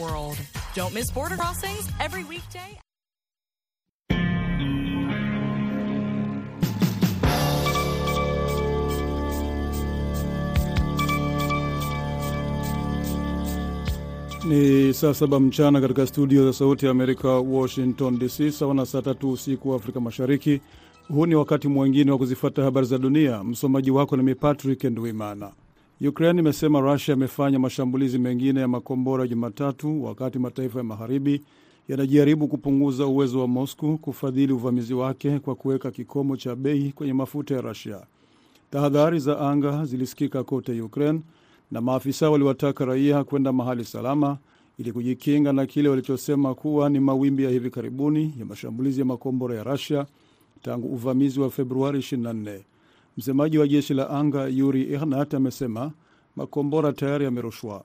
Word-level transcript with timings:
world. 0.00 0.36
Don't 0.74 0.94
miss 0.94 1.10
border 1.10 1.36
crossings 1.36 1.88
every 2.00 2.24
weekday. 2.24 2.78
Ni 14.44 14.94
saa 14.94 15.14
saba 15.14 15.40
mchana 15.40 15.80
katika 15.80 16.06
studio 16.06 16.44
za 16.46 16.52
Sauti 16.52 16.84
ya 16.86 16.90
Amerika, 16.90 17.28
Washington 17.28 18.18
DC, 18.18 18.50
sawa 18.52 18.74
na 18.74 18.86
saa 18.86 19.02
tatu 19.02 19.30
usiku 19.32 19.70
wa 19.70 19.76
Afrika 19.76 20.00
Mashariki. 20.00 20.60
Huu 21.08 21.26
ni 21.26 21.34
wakati 21.34 21.68
mwingine 21.68 22.10
wa 22.10 22.18
kuzifata 22.18 22.62
habari 22.62 22.86
za 22.86 22.98
dunia. 22.98 23.44
Msomaji 23.44 23.90
wako 23.90 24.16
ni 24.16 24.34
Patrick 24.34 24.84
Ndwimana. 24.84 25.52
Ukraine 26.08 26.40
imesema 26.40 26.80
Rusia 26.80 27.14
imefanya 27.14 27.58
mashambulizi 27.58 28.18
mengine 28.18 28.60
ya 28.60 28.68
makombora 28.68 29.26
Jumatatu, 29.28 30.04
wakati 30.04 30.38
mataifa 30.38 30.78
ya 30.78 30.84
magharibi 30.84 31.42
yanajaribu 31.88 32.48
kupunguza 32.48 33.06
uwezo 33.06 33.40
wa 33.40 33.48
Moscow 33.48 33.98
kufadhili 33.98 34.52
uvamizi 34.52 34.94
wake 34.94 35.38
kwa 35.38 35.54
kuweka 35.54 35.90
kikomo 35.90 36.36
cha 36.36 36.56
bei 36.56 36.92
kwenye 36.92 37.12
mafuta 37.12 37.54
ya 37.54 37.60
Rusia. 37.60 38.06
Tahadhari 38.70 39.18
za 39.18 39.38
anga 39.40 39.84
zilisikika 39.84 40.44
kote 40.44 40.80
Ukraine 40.80 41.20
na 41.70 41.80
maafisa 41.80 42.30
waliwataka 42.30 42.84
raia 42.84 43.24
kwenda 43.24 43.52
mahali 43.52 43.84
salama 43.84 44.38
ili 44.78 44.92
kujikinga 44.92 45.52
na 45.52 45.66
kile 45.66 45.88
walichosema 45.88 46.54
kuwa 46.54 46.88
ni 46.90 47.00
mawimbi 47.00 47.44
ya 47.44 47.50
hivi 47.50 47.70
karibuni 47.70 48.34
ya 48.38 48.44
mashambulizi 48.44 49.00
ya 49.00 49.06
makombora 49.06 49.54
ya 49.56 49.64
Rusia 49.64 50.06
tangu 50.62 50.88
uvamizi 50.88 51.40
wa 51.40 51.50
Februari 51.50 51.98
24. 51.98 52.60
Msemaji 53.16 53.58
wa 53.58 53.68
jeshi 53.68 53.94
la 53.94 54.10
anga 54.10 54.46
Yuri 54.48 54.82
Ihnat 54.82 55.34
amesema 55.34 55.92
makombora 56.36 56.92
tayari 56.92 57.24
yamerushwa. 57.24 57.84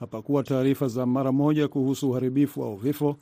Hapakuwa 0.00 0.42
taarifa 0.42 0.88
za 0.88 1.06
mara 1.06 1.32
moja 1.32 1.68
kuhusu 1.68 2.10
uharibifu 2.10 2.64
au 2.64 2.76
vifo, 2.76 3.16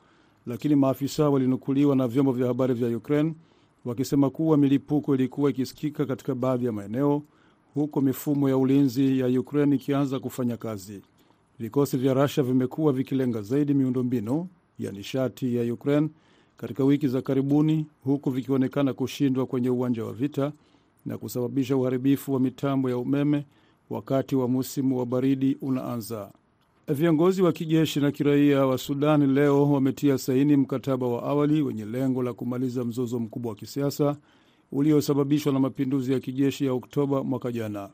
lakini 0.46 0.74
maafisa 0.74 1.30
walinukuliwa 1.30 1.96
na 1.96 2.08
vyombo 2.08 2.32
vya 2.32 2.46
habari 2.46 2.74
vya 2.74 2.96
Ukraine 2.96 3.34
wakisema 3.84 4.30
kuwa 4.30 4.56
milipuko 4.56 5.14
ilikuwa 5.14 5.50
ikisikika 5.50 6.06
katika 6.06 6.34
baadhi 6.34 6.66
ya 6.66 6.72
maeneo, 6.72 7.22
huku 7.74 8.02
mifumo 8.02 8.48
ya 8.48 8.56
ulinzi 8.56 9.18
ya 9.20 9.40
Ukraine 9.40 9.76
ikianza 9.76 10.18
kufanya 10.20 10.56
kazi. 10.56 11.02
Vikosi 11.58 11.96
vya 11.96 12.14
Russia 12.14 12.42
vimekuwa 12.44 12.92
vikilenga 12.92 13.42
zaidi 13.42 13.74
miundombinu 13.74 14.48
ya 14.78 14.92
nishati 14.92 15.56
ya 15.56 15.74
Ukraine 15.74 16.08
katika 16.56 16.84
wiki 16.84 17.08
za 17.08 17.22
karibuni, 17.22 17.86
huku 18.04 18.30
vikionekana 18.30 18.92
kushindwa 18.92 19.46
kwenye 19.46 19.70
uwanja 19.70 20.04
wa 20.04 20.12
vita 20.12 20.52
na 21.06 21.18
kusababisha 21.18 21.76
uharibifu 21.76 22.32
wa 22.32 22.40
mitambo 22.40 22.90
ya 22.90 22.98
umeme 22.98 23.46
wakati 23.90 24.36
wa 24.36 24.48
musimu 24.48 24.98
wa 24.98 25.06
baridi 25.06 25.56
unaanza. 25.62 26.30
Viongozi 26.88 27.42
wa 27.42 27.52
kijeshi 27.52 28.00
na 28.00 28.10
kiraia 28.12 28.66
wa 28.66 28.78
Sudani 28.78 29.26
leo 29.26 29.72
wametia 29.72 30.18
saini 30.18 30.56
mkataba 30.56 31.06
wa 31.06 31.22
awali 31.22 31.62
wenye 31.62 31.84
lengo 31.84 32.22
la 32.22 32.32
kumaliza 32.32 32.84
mzozo 32.84 33.18
mkubwa 33.18 33.50
wa 33.50 33.56
kisiasa 33.56 34.16
uliosababishwa 34.72 35.52
na 35.52 35.58
mapinduzi 35.60 36.12
ya 36.12 36.20
kijeshi 36.20 36.66
ya 36.66 36.72
Oktoba 36.72 37.24
mwaka 37.24 37.52
jana. 37.52 37.90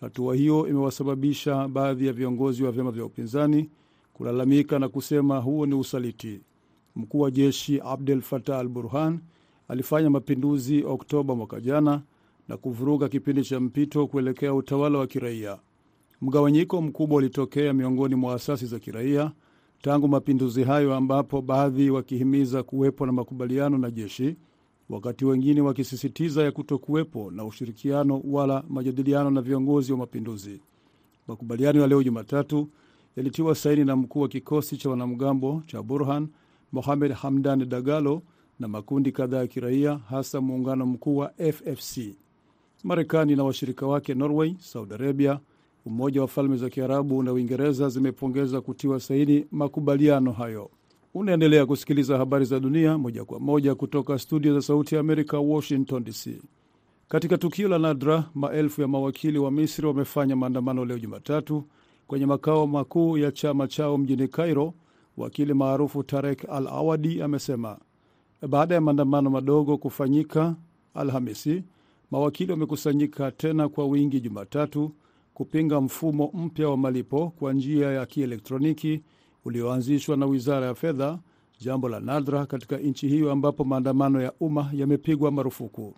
Hatua 0.00 0.34
hiyo 0.34 0.68
imewasababisha 0.68 1.68
baadhi 1.68 2.06
ya 2.06 2.12
viongozi 2.12 2.64
wa 2.64 2.72
vyama 2.72 2.90
vya 2.90 3.04
upinzani 3.04 3.70
kulalamika 4.14 4.78
na 4.78 4.88
kusema 4.88 5.38
huo 5.38 5.66
ni 5.66 5.74
usaliti. 5.74 6.40
Mkuu 6.96 7.20
wa 7.20 7.30
jeshi 7.30 7.80
Abdel 7.84 8.20
Fattah 8.20 8.58
al 8.58 8.68
Burhan 8.68 9.18
alifanya 9.68 10.10
mapinduzi 10.10 10.84
Oktoba 10.84 11.34
mwaka 11.34 11.60
jana 11.60 12.02
na 12.48 12.56
kuvuruga 12.56 13.08
kipindi 13.08 13.42
cha 13.44 13.60
mpito 13.60 14.06
kuelekea 14.06 14.54
utawala 14.54 14.98
wa 14.98 15.06
kiraia. 15.06 15.58
Mgawanyiko 16.20 16.82
mkubwa 16.82 17.18
ulitokea 17.18 17.72
miongoni 17.72 18.14
mwa 18.14 18.34
asasi 18.34 18.66
za 18.66 18.78
kiraia 18.78 19.32
tangu 19.82 20.08
mapinduzi 20.08 20.64
hayo, 20.64 20.94
ambapo 20.94 21.42
baadhi 21.42 21.90
wakihimiza 21.90 22.62
kuwepo 22.62 23.06
na 23.06 23.12
makubaliano 23.12 23.78
na 23.78 23.90
jeshi, 23.90 24.36
wakati 24.88 25.24
wengine 25.24 25.60
wakisisitiza 25.60 26.42
ya 26.42 26.52
kutokuwepo 26.52 27.30
na 27.30 27.44
ushirikiano 27.44 28.20
wala 28.24 28.64
majadiliano 28.68 29.30
na 29.30 29.42
viongozi 29.42 29.92
wa 29.92 29.98
mapinduzi. 29.98 30.60
Makubaliano 31.28 31.80
ya 31.80 31.86
leo 31.86 32.02
Jumatatu 32.02 32.68
yalitiwa 33.16 33.54
saini 33.54 33.84
na 33.84 33.96
mkuu 33.96 34.20
wa 34.20 34.28
kikosi 34.28 34.76
cha 34.76 34.90
wanamgambo 34.90 35.62
cha 35.66 35.82
Burhan 35.82 36.28
Mohamed 36.72 37.12
Hamdan 37.12 37.68
Dagalo 37.68 38.22
na 38.60 38.68
makundi 38.68 39.12
kadhaa 39.12 39.38
ya 39.38 39.46
kiraia, 39.46 39.98
hasa 40.08 40.40
muungano 40.40 40.86
mkuu 40.86 41.16
wa 41.16 41.32
FFC. 41.52 41.98
Marekani 42.86 43.36
na 43.36 43.44
washirika 43.44 43.86
wake 43.86 44.14
Norway, 44.14 44.54
Saudi 44.58 44.94
Arabia, 44.94 45.40
Umoja 45.86 46.20
wa 46.20 46.28
Falme 46.28 46.56
za 46.56 46.70
Kiarabu 46.70 47.22
na 47.22 47.32
Uingereza 47.32 47.88
zimepongeza 47.88 48.60
kutiwa 48.60 49.00
saini 49.00 49.46
makubaliano 49.52 50.32
hayo. 50.32 50.70
Unaendelea 51.14 51.66
kusikiliza 51.66 52.18
habari 52.18 52.44
za 52.44 52.60
dunia 52.60 52.98
moja 52.98 53.24
kwa 53.24 53.40
moja 53.40 53.74
kutoka 53.74 54.18
studio 54.18 54.54
za 54.54 54.62
Sauti 54.62 54.94
ya 54.94 55.00
Amerika, 55.00 55.38
Washington 55.38 56.04
DC. 56.04 56.42
Katika 57.08 57.38
tukio 57.38 57.68
la 57.68 57.78
nadra, 57.78 58.24
maelfu 58.34 58.80
ya 58.82 58.88
mawakili 58.88 59.38
wa 59.38 59.50
Misri 59.50 59.86
wamefanya 59.86 60.36
maandamano 60.36 60.84
leo 60.84 60.98
Jumatatu 60.98 61.64
kwenye 62.06 62.26
makao 62.26 62.66
makuu 62.66 63.18
ya 63.18 63.32
chama 63.32 63.68
chao 63.68 63.98
mjini 63.98 64.28
Cairo. 64.28 64.74
Wakili 65.16 65.54
maarufu 65.54 66.02
Tarek 66.02 66.44
Al 66.50 66.66
Awadi 66.68 67.22
amesema 67.22 67.78
baada 68.48 68.74
ya 68.74 68.80
maandamano 68.80 69.30
madogo 69.30 69.78
kufanyika 69.78 70.54
Alhamisi, 70.94 71.62
mawakili 72.10 72.50
wamekusanyika 72.52 73.30
tena 73.30 73.68
kwa 73.68 73.86
wingi 73.86 74.20
Jumatatu 74.20 74.92
kupinga 75.34 75.80
mfumo 75.80 76.30
mpya 76.34 76.68
wa 76.68 76.76
malipo 76.76 77.30
kwa 77.38 77.52
njia 77.52 77.90
ya 77.92 78.06
kielektroniki 78.06 79.02
ulioanzishwa 79.44 80.16
na 80.16 80.26
wizara 80.26 80.66
ya 80.66 80.74
fedha, 80.74 81.18
jambo 81.58 81.88
la 81.88 82.00
nadra 82.00 82.46
katika 82.46 82.76
nchi 82.76 83.08
hiyo 83.08 83.32
ambapo 83.32 83.64
maandamano 83.64 84.22
ya 84.22 84.32
umma 84.40 84.70
yamepigwa 84.74 85.30
marufuku. 85.30 85.94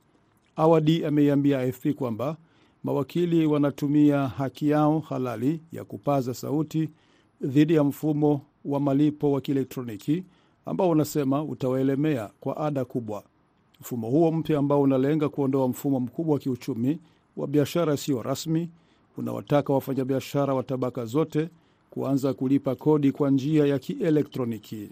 Awadi 0.56 1.04
ameiambia 1.04 1.60
AFP 1.60 1.86
kwamba 1.94 2.36
mawakili 2.84 3.46
wanatumia 3.46 4.28
haki 4.28 4.68
yao 4.68 4.98
halali 4.98 5.62
ya 5.72 5.84
kupaza 5.84 6.34
sauti 6.34 6.88
dhidi 7.40 7.74
ya 7.74 7.84
mfumo 7.84 8.40
wa 8.64 8.80
malipo 8.80 9.32
wa 9.32 9.40
kielektroniki 9.40 10.24
ambao 10.66 10.88
wanasema 10.88 11.42
utawaelemea 11.44 12.30
kwa 12.40 12.56
ada 12.56 12.84
kubwa. 12.84 13.24
Mfumo 13.80 14.10
huo 14.10 14.32
mpya 14.32 14.58
ambao 14.58 14.82
unalenga 14.82 15.28
kuondoa 15.28 15.68
mfumo 15.68 16.00
mkubwa 16.00 16.32
wa 16.34 16.38
kiuchumi 16.40 16.98
wa 17.36 17.46
biashara 17.46 17.94
isiyo 17.94 18.22
rasmi 18.22 18.70
unawataka 19.16 19.72
wafanyabiashara 19.72 20.54
wa 20.54 20.62
tabaka 20.62 21.04
zote 21.04 21.48
kuanza 21.90 22.34
kulipa 22.34 22.74
kodi 22.74 23.12
kwa 23.12 23.30
njia 23.30 23.66
ya 23.66 23.78
kielektroniki. 23.78 24.90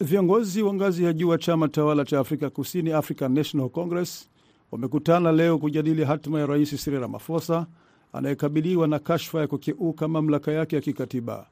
Viongozi 0.00 0.62
wa 0.62 0.74
ngazi 0.74 1.04
ya 1.04 1.12
juu 1.12 1.28
wa 1.28 1.38
chama 1.38 1.68
tawala 1.68 2.04
cha 2.04 2.18
Afrika 2.20 2.50
Kusini, 2.50 2.92
African 2.92 3.32
National 3.32 3.68
Congress, 3.68 4.28
wamekutana 4.72 5.32
leo 5.32 5.58
kujadili 5.58 6.04
hatima 6.04 6.40
ya 6.40 6.46
Rais 6.46 6.84
Cyril 6.84 7.00
Ramaphosa 7.00 7.66
anayekabiliwa 8.12 8.88
na 8.88 8.98
kashfa 8.98 9.40
ya 9.40 9.46
kukiuka 9.46 10.08
mamlaka 10.08 10.52
yake 10.52 10.76
ya 10.76 10.82
kikatiba. 10.82 11.46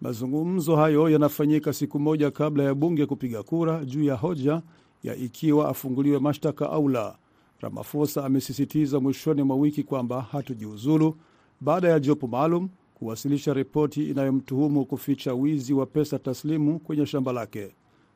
Mazungumzo 0.00 0.76
hayo 0.76 1.08
yanafanyika 1.08 1.72
siku 1.72 1.98
moja 1.98 2.30
kabla 2.30 2.64
ya 2.64 2.74
bunge 2.74 3.06
kupiga 3.06 3.42
kura 3.42 3.84
juu 3.84 4.04
ya 4.04 4.14
hoja 4.14 4.62
ya 5.02 5.16
ikiwa 5.16 5.68
afunguliwe 5.68 6.18
mashtaka 6.18 6.70
au 6.70 6.88
la. 6.88 7.16
Ramaphosa 7.60 8.24
amesisitiza 8.24 9.00
mwishoni 9.00 9.42
mwa 9.42 9.56
wiki 9.56 9.82
kwamba 9.82 10.20
hatujiuzulu 10.22 11.16
baada 11.60 11.88
ya 11.88 12.00
jopo 12.00 12.26
maalum 12.26 12.68
kuwasilisha 12.94 13.54
ripoti 13.54 14.10
inayomtuhumu 14.10 14.84
kuficha 14.86 15.34
wizi 15.34 15.72
wa 15.74 15.86
pesa 15.86 16.18
taslimu 16.18 16.78
kwenye 16.78 17.06
shamba 17.06 17.32
lake. 17.32 17.70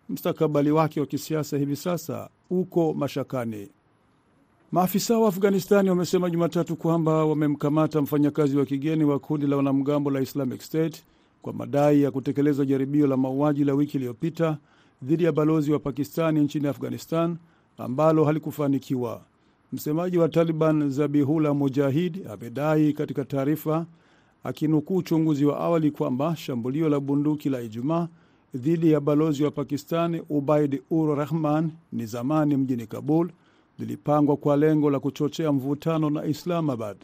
Mstakabali 0.08 0.70
wake 0.70 1.00
wa 1.00 1.06
kisiasa 1.06 1.58
hivi 1.58 1.76
sasa 1.76 2.28
uko 2.50 2.94
mashakani. 2.94 3.68
Maafisa 4.72 5.18
wa 5.18 5.28
Afghanistani 5.28 5.90
wamesema 5.90 6.30
Jumatatu 6.30 6.76
kwamba 6.76 7.24
wamemkamata 7.24 8.00
mfanyakazi 8.02 8.56
wa 8.56 8.64
kigeni 8.66 9.04
wa 9.04 9.18
kundi 9.18 9.46
la 9.46 9.56
wanamgambo 9.56 10.10
la 10.10 10.20
Islamic 10.20 10.60
State 10.60 11.02
kwa 11.42 11.52
madai 11.52 12.02
ya 12.02 12.10
kutekeleza 12.10 12.64
jaribio 12.64 13.06
la 13.06 13.16
mauaji 13.16 13.64
la 13.64 13.74
wiki 13.74 13.96
iliyopita 13.96 14.58
dhidi 15.04 15.24
ya 15.24 15.32
balozi 15.32 15.72
wa 15.72 15.78
Pakistani 15.78 16.40
nchini 16.40 16.66
Afghanistan 16.68 17.36
ambalo 17.78 18.24
halikufanikiwa. 18.24 19.22
Msemaji 19.72 20.18
wa 20.18 20.28
Taliban 20.28 20.90
Zabihullah 20.90 21.54
Mujahid 21.54 22.26
amedai 22.30 22.92
katika 22.92 23.24
taarifa 23.24 23.86
akinukuu 24.44 24.96
uchunguzi 24.96 25.44
wa 25.44 25.60
awali 25.60 25.90
kwamba 25.90 26.36
shambulio 26.36 26.88
la 26.88 27.00
bunduki 27.00 27.48
la 27.48 27.60
Ijumaa 27.60 28.08
dhidi 28.54 28.90
ya 28.92 29.00
balozi 29.00 29.44
wa 29.44 29.50
Pakistani 29.50 30.22
Ubaid 30.28 30.82
ur 30.90 31.16
Rahman 31.18 31.70
ni 31.92 32.06
zamani 32.06 32.56
mjini 32.56 32.86
Kabul 32.86 33.30
lilipangwa 33.78 34.36
kwa 34.36 34.56
lengo 34.56 34.90
la 34.90 35.00
kuchochea 35.00 35.52
mvutano 35.52 36.10
na 36.10 36.24
Islamabad. 36.24 36.96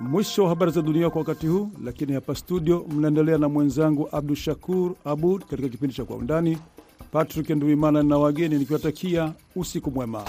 Mwisho 0.00 0.42
wa 0.42 0.48
habari 0.48 0.72
za 0.72 0.82
dunia 0.82 1.10
kwa 1.10 1.18
wakati 1.18 1.46
huu, 1.46 1.70
lakini 1.84 2.12
hapa 2.12 2.34
studio 2.34 2.86
mnaendelea 2.96 3.38
na 3.38 3.48
mwenzangu 3.48 4.08
Abdu 4.12 4.34
Shakur 4.36 4.92
Abud 5.04 5.44
katika 5.44 5.68
kipindi 5.68 5.94
cha 5.94 6.04
Kwa 6.04 6.16
Undani. 6.16 6.58
Patrick 7.12 7.50
Nduimana 7.50 8.02
na 8.02 8.18
wageni 8.18 8.58
nikiwatakia 8.58 9.32
usiku 9.56 9.90
mwema. 9.90 10.24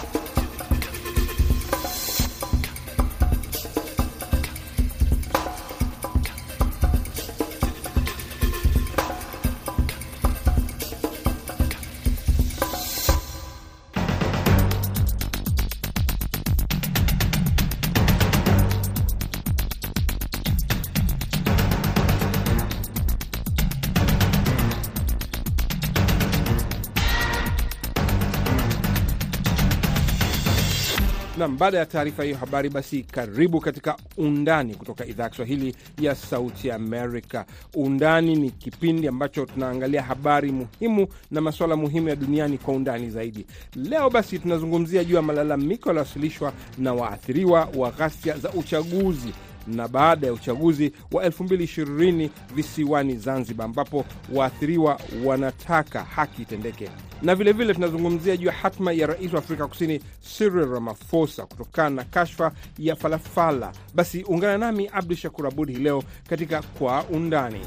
Baada 31.62 31.78
ya 31.78 31.86
taarifa 31.86 32.24
hiyo 32.24 32.36
habari, 32.36 32.68
basi 32.70 33.02
karibu 33.02 33.60
katika 33.60 33.96
Undani 34.16 34.74
kutoka 34.74 35.06
idhaa 35.06 35.22
ya 35.24 35.30
Kiswahili 35.30 35.74
ya 36.00 36.14
Sauti 36.14 36.70
Amerika. 36.70 37.44
Undani 37.74 38.36
ni 38.36 38.50
kipindi 38.50 39.08
ambacho 39.08 39.46
tunaangalia 39.46 40.02
habari 40.02 40.52
muhimu 40.52 41.06
na 41.30 41.40
masuala 41.40 41.76
muhimu 41.76 42.08
ya 42.08 42.16
duniani 42.16 42.58
kwa 42.58 42.74
undani 42.74 43.10
zaidi. 43.10 43.46
Leo 43.74 44.10
basi 44.10 44.38
tunazungumzia 44.38 45.04
juu 45.04 45.14
ya 45.14 45.22
malalamiko 45.22 45.88
yaliyowasilishwa 45.88 46.52
na 46.78 46.94
waathiriwa 46.94 47.68
wa 47.76 47.90
ghasia 47.90 48.38
za 48.38 48.50
uchaguzi 48.52 49.32
na 49.66 49.88
baada 49.88 50.26
ya 50.26 50.32
uchaguzi 50.32 50.92
wa 51.12 51.24
2020 51.28 52.28
visiwani 52.54 53.16
Zanzibar, 53.16 53.64
ambapo 53.66 54.04
waathiriwa 54.34 55.00
wanataka 55.24 56.02
haki 56.04 56.42
itendeke, 56.42 56.88
na 57.22 57.34
vilevile 57.34 57.74
tunazungumzia 57.74 58.36
juu 58.36 58.46
ya 58.46 58.52
hatma 58.52 58.92
ya 58.92 59.06
rais 59.06 59.32
wa 59.32 59.38
Afrika 59.38 59.66
Kusini 59.66 60.00
Cyril 60.38 60.68
Ramaphosa 60.72 61.46
kutokana 61.46 61.90
na 61.90 62.04
kashfa 62.04 62.52
ya 62.78 62.96
falafala. 62.96 63.72
Basi 63.94 64.22
ungana 64.22 64.58
nami 64.58 64.90
Abdu 64.92 65.14
Shakur 65.16 65.46
Abud 65.46 65.70
hii 65.70 65.76
leo 65.82 66.02
katika 66.28 66.62
Kwa 66.62 67.04
Undani. 67.04 67.60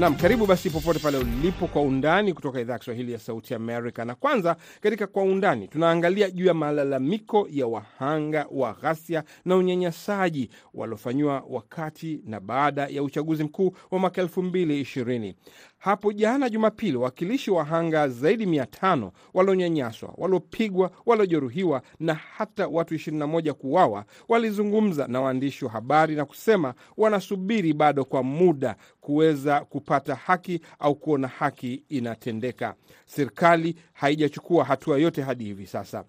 Nam, 0.00 0.16
karibu 0.16 0.46
basi 0.46 0.70
popote 0.70 0.98
pale 0.98 1.18
ulipo 1.18 1.66
kwa 1.66 1.82
undani 1.82 2.32
kutoka 2.34 2.60
idhaa 2.60 2.72
ya 2.72 2.78
Kiswahili 2.78 3.12
ya 3.12 3.18
Sauti 3.18 3.54
Amerika. 3.54 4.04
Na 4.04 4.14
kwanza 4.14 4.56
katika 4.80 5.06
kwa 5.06 5.22
undani 5.22 5.68
tunaangalia 5.68 6.30
juu 6.30 6.46
ya 6.46 6.54
malalamiko 6.54 7.48
ya 7.50 7.66
wahanga 7.66 8.46
wa 8.50 8.72
ghasia 8.72 9.24
na 9.44 9.56
unyanyasaji 9.56 10.50
waliofanyiwa 10.74 11.44
wakati 11.48 12.20
na 12.26 12.40
baada 12.40 12.86
ya 12.86 13.02
uchaguzi 13.02 13.44
mkuu 13.44 13.72
wa 13.90 13.98
mwaka 13.98 14.22
elfu 14.22 14.42
mbili 14.42 14.80
ishirini. 14.80 15.34
Hapo 15.80 16.12
jana 16.12 16.48
Jumapili, 16.50 16.96
wawakilishi 16.96 17.50
wa 17.50 17.64
hanga 17.64 18.08
zaidi 18.08 18.46
mia 18.46 18.66
tano 18.66 19.12
walionyanyaswa, 19.34 20.14
waliopigwa, 20.16 20.90
waliojeruhiwa 21.06 21.82
na 22.00 22.14
hata 22.14 22.68
watu 22.68 22.94
21 22.94 23.52
kuuawa 23.52 24.04
walizungumza 24.28 25.06
na 25.06 25.20
waandishi 25.20 25.64
wa 25.64 25.70
habari 25.70 26.14
na 26.16 26.24
kusema 26.24 26.74
wanasubiri 26.96 27.72
bado 27.72 28.04
kwa 28.04 28.22
muda 28.22 28.76
kuweza 29.00 29.60
kupata 29.60 30.14
haki 30.14 30.60
au 30.78 30.94
kuona 30.94 31.28
haki 31.28 31.84
inatendeka. 31.88 32.74
Serikali 33.06 33.76
haijachukua 33.92 34.64
hatua 34.64 34.98
yote 34.98 35.22
hadi 35.22 35.44
hivi 35.44 35.66
sasa. 35.66 36.04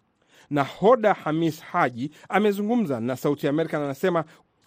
Nahoda 0.50 1.14
Hamis 1.14 1.62
Haji 1.62 2.12
amezungumza 2.30 3.00
na 3.00 3.16
Sauti 3.16 3.46
ya 3.46 3.50
Amerika 3.50 3.80
na 3.80 3.86
anasema 3.86 4.24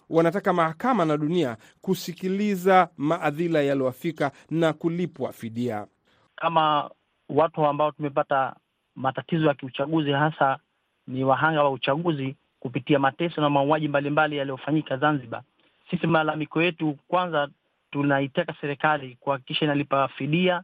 wanataka 0.09 0.53
mahakama 0.53 1.05
na 1.05 1.17
dunia 1.17 1.57
kusikiliza 1.81 2.89
maadhila 2.97 3.61
yaliyowafika 3.61 4.31
na 4.49 4.73
kulipwa 4.73 5.33
fidia. 5.33 5.87
Kama 6.35 6.89
watu 7.29 7.65
ambao 7.65 7.91
tumepata 7.91 8.55
matatizo 8.95 9.45
ya 9.47 9.53
kiuchaguzi, 9.53 10.11
hasa 10.11 10.57
ni 11.07 11.23
wahanga 11.23 11.63
wa 11.63 11.69
uchaguzi 11.71 12.35
kupitia 12.59 12.99
mateso 12.99 13.41
na 13.41 13.49
mauaji 13.49 13.87
mbalimbali 13.87 14.37
yaliyofanyika 14.37 14.97
Zanzibar, 14.97 15.41
sisi 15.91 16.07
malalamiko 16.07 16.61
yetu, 16.61 16.97
kwanza 17.07 17.47
tunaitaka 17.91 18.55
serikali 18.61 19.17
kuhakikisha 19.19 19.65
inalipa 19.65 20.07
fidia 20.07 20.61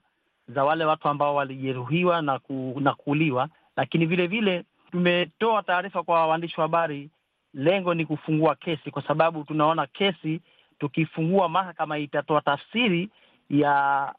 za 0.48 0.64
wale 0.64 0.86
watu 0.86 1.08
ambao 1.08 1.36
walijeruhiwa 1.36 2.22
na, 2.22 2.40
ku, 2.40 2.78
na 2.80 2.94
kuuliwa, 2.94 3.50
lakini 3.78 4.06
vile 4.06 4.28
vile 4.28 4.64
tumetoa 4.92 5.64
taarifa 5.64 6.04
kwa 6.04 6.28
waandishi 6.28 6.56
wa 6.60 6.62
habari 6.64 7.10
lengo 7.54 7.94
ni 7.94 8.06
kufungua 8.06 8.56
kesi 8.56 8.92
kwa 8.92 9.08
sababu 9.08 9.44
tunaona 9.44 9.88
kesi 9.88 10.42
tukifungua, 10.80 11.50
mahakama 11.50 11.98
itatoa 11.98 12.42
tafsiri 12.42 13.10
ya 13.50 14.14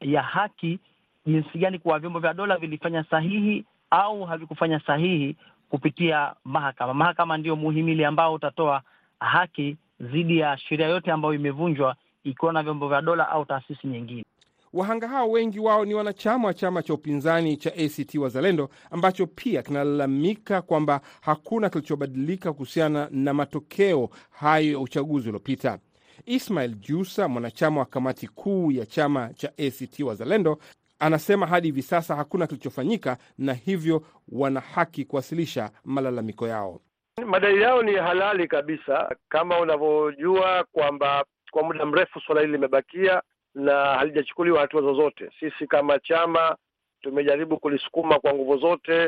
ya 0.00 0.22
haki, 0.22 0.78
jinsi 1.26 1.58
gani 1.58 1.78
kuwa 1.78 1.98
vyombo 1.98 2.18
vya 2.18 2.34
dola 2.34 2.56
vilifanya 2.56 3.04
sahihi 3.04 3.64
au 3.90 4.24
havikufanya 4.24 4.80
sahihi 4.80 5.36
kupitia 5.70 6.34
mahakama. 6.44 6.94
Mahakama 6.94 7.36
ndio 7.38 7.56
muhimili 7.56 8.04
ambao 8.04 8.34
utatoa 8.34 8.82
haki 9.20 9.76
dhidi 10.00 10.38
ya 10.38 10.58
sheria 10.58 10.86
yote 10.88 11.12
ambayo 11.12 11.34
imevunjwa, 11.34 11.96
ikiwa 12.24 12.52
na 12.52 12.62
vyombo 12.62 12.88
vya 12.88 13.02
dola 13.02 13.28
au 13.28 13.44
taasisi 13.44 13.86
nyingine. 13.86 14.24
Wahanga 14.72 15.08
hao 15.08 15.30
wengi 15.30 15.60
wao 15.60 15.84
ni 15.84 15.94
wanachama 15.94 16.48
wa 16.48 16.54
chama 16.54 16.82
cha 16.82 16.94
upinzani 16.94 17.56
cha 17.56 17.70
ACT 17.74 18.14
Wazalendo 18.14 18.68
ambacho 18.90 19.26
pia 19.26 19.62
kinalalamika 19.62 20.62
kwamba 20.62 21.00
hakuna 21.20 21.70
kilichobadilika 21.70 22.52
kuhusiana 22.52 23.08
na 23.10 23.34
matokeo 23.34 24.08
hayo 24.30 24.72
ya 24.72 24.78
uchaguzi 24.78 25.28
uliopita. 25.28 25.78
Ismail 26.26 26.74
Jusa, 26.74 27.28
mwanachama 27.28 27.80
wa 27.80 27.86
kamati 27.86 28.28
kuu 28.28 28.72
ya 28.72 28.86
chama 28.86 29.30
cha 29.34 29.48
ACT 29.58 30.00
Wazalendo, 30.00 30.58
anasema 30.98 31.46
hadi 31.46 31.68
hivi 31.68 31.82
sasa 31.82 32.16
hakuna 32.16 32.46
kilichofanyika 32.46 33.16
na 33.38 33.54
hivyo 33.54 34.02
wana 34.28 34.60
haki 34.60 35.04
kuwasilisha 35.04 35.70
malalamiko 35.84 36.48
yao. 36.48 36.80
Madai 37.26 37.60
yao 37.60 37.82
ni 37.82 37.94
halali 37.94 38.48
kabisa, 38.48 39.16
kama 39.28 39.60
unavyojua 39.60 40.64
kwamba 40.72 41.24
kwa 41.50 41.62
muda 41.62 41.86
mrefu 41.86 42.20
suala 42.20 42.40
hili 42.40 42.52
limebakia 42.52 43.22
na 43.58 43.84
halijachukuliwa 43.84 44.60
hatua 44.60 44.82
zozote. 44.82 45.30
Sisi 45.40 45.66
kama 45.66 45.98
chama 45.98 46.56
tumejaribu 47.00 47.58
kulisukuma 47.58 48.18
kwa 48.18 48.34
nguvu 48.34 48.56
zote, 48.58 49.06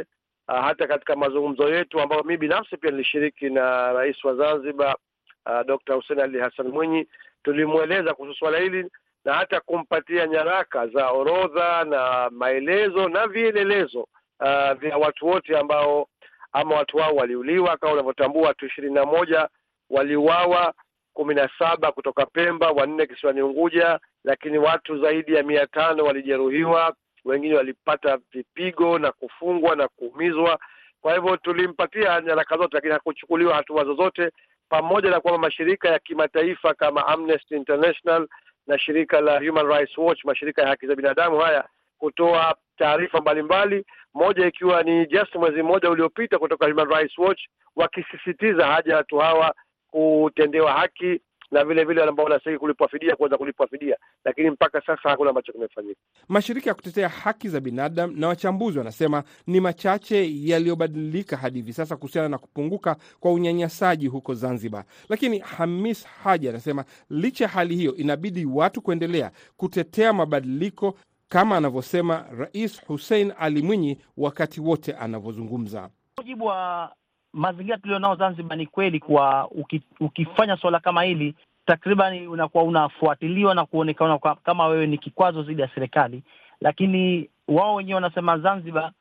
uh, 0.49 0.61
hata 0.61 0.87
katika 0.87 1.17
mazungumzo 1.17 1.69
yetu 1.75 2.01
ambayo 2.01 2.23
mi 2.23 2.37
binafsi 2.37 2.77
pia 2.77 2.91
nilishiriki 2.91 3.51
na 3.51 3.93
rais 3.93 4.25
wa 4.25 4.35
Zanzibar 4.35 4.97
uh, 5.47 5.67
Dr. 5.67 5.95
Hussein 5.95 6.21
Ali 6.21 6.39
Hassan 6.41 6.69
Mwinyi, 6.69 7.07
tulimweleza 7.43 8.15
kuhusu 8.15 8.39
swala 8.39 8.59
hili 8.59 8.91
na 9.25 9.35
hata 9.35 9.61
kumpatia 9.61 10.27
nyaraka 10.27 10.87
za 10.87 11.11
orodha 11.11 11.85
na 11.85 12.31
maelezo 12.31 13.09
na 13.09 13.27
vielelezo 13.27 14.01
uh, 14.41 14.73
vya 14.73 14.97
watu 14.97 15.27
wote 15.27 15.59
ambao 15.59 16.09
ama 16.53 16.75
watu 16.77 16.97
wao 16.97 17.15
waliuliwa. 17.17 17.77
Kama 17.77 17.93
unavyotambua 17.93 18.49
watu 18.49 18.67
ishirini 18.67 18.95
na 18.95 19.05
moja 19.05 19.49
waliuawa 19.91 20.75
kumi 21.21 21.35
na 21.35 21.49
saba 21.59 21.93
kutoka 21.93 22.27
Pemba, 22.27 22.71
wanne 22.71 23.07
kisiwani 23.07 23.43
Unguja, 23.43 24.01
lakini 24.25 24.59
watu 24.59 24.99
zaidi 25.01 25.35
ya 25.35 25.43
mia 25.43 25.67
tano 25.67 26.05
walijeruhiwa, 26.05 26.95
wengine 27.25 27.55
walipata 27.55 28.19
vipigo 28.33 28.99
na 28.99 29.13
kufungwa 29.13 29.77
na 29.77 29.89
kuumizwa. 29.89 30.59
Kwa 31.01 31.15
hivyo 31.15 31.37
tulimpatia 31.37 32.21
nyaraka 32.21 32.57
zote, 32.57 32.71
lakini 32.77 32.93
hakuchukuliwa 32.93 33.55
hatua 33.55 33.85
zozote, 33.85 34.31
pamoja 34.69 35.11
na 35.11 35.21
kwamba 35.21 35.39
mashirika 35.39 35.89
ya 35.89 35.99
kimataifa 35.99 36.75
kama 36.75 37.07
Amnesty 37.07 37.55
International 37.57 38.29
na 38.67 38.79
shirika 38.79 39.21
la 39.21 39.39
Human 39.39 39.67
Rights 39.67 39.99
Watch, 39.99 40.25
mashirika 40.25 40.63
ya 40.63 40.69
haki 40.69 40.87
za 40.87 40.95
binadamu 40.97 41.39
haya 41.39 41.65
kutoa 41.99 42.55
taarifa 42.79 43.21
mbalimbali, 43.21 43.85
moja 44.15 44.47
ikiwa 44.47 44.83
ni 44.83 45.07
just 45.07 45.35
mwezi 45.35 45.63
mmoja 45.63 45.91
uliopita 45.91 46.39
kutoka 46.39 46.67
Human 46.67 46.89
Rights 46.89 47.19
Watch 47.19 47.41
wakisisitiza 47.77 48.67
haja 48.67 48.91
ya 48.91 48.97
watu 48.97 49.19
hawa 49.19 49.55
kutendewa 49.91 50.73
haki 50.73 51.21
na 51.51 51.65
vile 51.65 51.85
vile 51.85 52.03
ambao 52.03 52.25
wanastahili 52.25 52.59
kulipwa 52.59 52.89
fidia 52.89 53.17
kuweza 53.17 53.39
kulipwa 53.39 53.67
fidia, 53.69 53.97
lakini 54.25 54.51
mpaka 54.51 54.81
sasa 54.81 55.09
hakuna 55.09 55.31
ambacho 55.31 55.53
kimefanyika. 55.53 56.01
Mashirika 56.29 56.71
ya 56.71 56.75
kutetea 56.75 57.09
haki 57.09 57.49
za 57.49 57.61
binadamu 57.61 58.17
na 58.17 58.29
wachambuzi 58.29 58.79
wanasema 58.79 59.23
ni 59.47 59.61
machache 59.61 60.47
yaliyobadilika 60.49 61.37
hadi 61.37 61.59
hivi 61.59 61.73
sasa 61.73 61.97
kuhusiana 61.97 62.29
na 62.29 62.39
kupunguka 62.39 62.97
kwa 63.21 63.33
unyanyasaji 63.33 64.07
huko 64.07 64.35
Zanzibar. 64.35 64.85
Lakini 65.09 65.39
Hamis 65.39 66.07
Haji 66.07 66.49
anasema 66.49 66.85
licha 67.11 67.45
ya 67.45 67.51
hali 67.51 67.77
hiyo, 67.77 67.97
inabidi 67.97 68.45
watu 68.47 68.83
kuendelea 68.83 69.31
kutetea 69.57 70.13
mabadiliko 70.13 70.95
kama 71.29 71.57
anavyosema 71.57 72.27
Rais 72.39 72.87
Hussein 72.87 73.33
Ali 73.39 73.63
Mwinyi 73.63 73.99
wakati 74.17 74.61
wote 74.61 74.93
anavyozungumza. 74.93 75.91
Mujibu 76.19 76.45
wa 76.47 76.93
mazingira 77.33 77.79
tulionao 77.79 78.17
Zanzibar, 78.17 78.59
ni 78.59 78.67
kweli 78.67 79.01
kuwa 79.01 79.49
uki, 79.51 79.83
ukifanya 80.01 80.57
suala 80.57 80.81
kama 80.81 81.03
hili 81.03 81.35
takriban 81.67 82.27
unakuwa 82.29 82.65
unafuatiliwa 82.65 83.55
na 83.55 83.67
kuonekana 83.67 84.19
kama 84.19 84.67
wewe 84.67 84.87
ni 84.87 84.99
kikwazo 84.99 85.43
dhidi 85.43 85.63
ya 85.63 85.69
serikali, 85.75 86.23
lakini 86.61 87.31
wao 87.49 87.75
wenyewe 87.75 87.95
wanasema 87.95 88.39
Zanzibar 88.39 88.93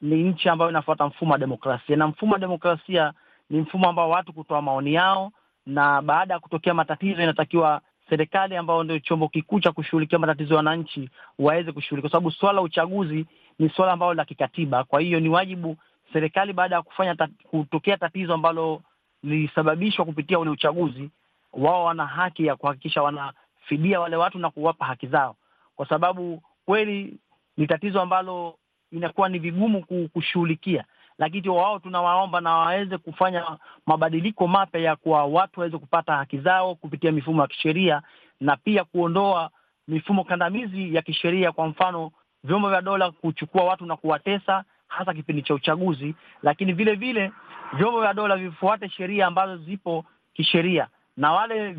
ni 0.00 0.22
nchi 0.24 0.48
ambayo 0.48 0.70
inafuata 0.70 1.06
mfumo 1.06 1.32
wa 1.32 1.38
demokrasia, 1.38 1.96
na 1.96 2.06
mfumo 2.06 2.32
wa 2.32 2.38
demokrasia 2.38 3.12
ni 3.50 3.60
mfumo 3.60 3.88
ambao 3.88 4.10
watu 4.10 4.32
kutoa 4.32 4.62
maoni 4.62 4.94
yao, 4.94 5.32
na 5.66 6.02
baada 6.02 6.34
ya 6.34 6.40
kutokea 6.40 6.74
matatizo 6.74 7.22
inatakiwa 7.22 7.80
serikali 8.10 8.56
ambayo 8.56 8.82
ndio 8.84 8.98
chombo 8.98 9.28
kikuu 9.28 9.60
cha 9.60 9.72
kushughulikia 9.72 10.18
matatizo 10.18 10.54
ya 10.54 10.56
wananchi 10.56 11.10
waweze 11.38 11.72
kushughulika, 11.72 12.08
kwa 12.08 12.10
sababu 12.12 12.30
swala 12.30 12.52
la 12.56 12.62
uchaguzi 12.62 13.26
ni 13.58 13.68
swala 13.70 13.92
ambalo 13.92 14.14
la 14.14 14.24
kikatiba. 14.24 14.84
Kwa 14.84 15.00
hiyo 15.00 15.20
ni 15.20 15.28
wajibu 15.28 15.76
serikali 16.12 16.52
baada 16.52 16.76
ya 16.76 16.82
kufanya 16.82 17.14
ta, 17.14 17.28
kutokea 17.50 17.96
tatizo 17.96 18.34
ambalo 18.34 18.82
lilisababishwa 19.22 20.04
kupitia 20.04 20.38
ule 20.38 20.50
uchaguzi, 20.50 21.10
wao 21.52 21.84
wana 21.84 22.06
haki 22.06 22.46
ya 22.46 22.56
kuhakikisha 22.56 23.02
wanafidia 23.02 24.00
wale 24.00 24.16
watu 24.16 24.38
na 24.38 24.50
kuwapa 24.50 24.84
haki 24.84 25.06
zao, 25.06 25.36
kwa 25.76 25.88
sababu 25.88 26.42
kweli 26.66 27.16
ni 27.56 27.66
tatizo 27.66 28.00
ambalo 28.00 28.58
inakuwa 28.92 29.28
ni 29.28 29.38
vigumu 29.38 29.84
kushughulikia, 30.12 30.84
lakini 31.18 31.48
wao 31.48 31.78
tunawaomba 31.78 32.40
na 32.40 32.54
waweze 32.56 32.98
kufanya 32.98 33.58
mabadiliko 33.86 34.46
mapya 34.46 34.80
ya 34.80 34.96
kuwa 34.96 35.24
watu 35.24 35.60
waweze 35.60 35.78
kupata 35.78 36.16
haki 36.16 36.38
zao 36.38 36.74
kupitia 36.74 37.12
mifumo 37.12 37.42
ya 37.42 37.48
kisheria 37.48 38.02
na 38.40 38.56
pia 38.56 38.84
kuondoa 38.84 39.50
mifumo 39.88 40.24
kandamizi 40.24 40.94
ya 40.94 41.02
kisheria, 41.02 41.52
kwa 41.52 41.66
mfano 41.68 42.10
vyombo 42.44 42.70
vya 42.70 42.82
dola 42.82 43.10
kuchukua 43.10 43.64
watu 43.64 43.86
na 43.86 43.96
kuwatesa 43.96 44.64
hasa 44.88 45.14
kipindi 45.14 45.42
cha 45.42 45.54
uchaguzi, 45.54 46.14
lakini 46.42 46.72
vile 46.72 46.94
vile 46.94 47.32
vyombo 47.76 48.00
vya 48.00 48.14
dola 48.14 48.36
vifuate 48.36 48.88
sheria 48.88 49.26
ambazo 49.26 49.56
zipo 49.56 50.04
kisheria, 50.34 50.86
na 51.16 51.32
wale 51.32 51.76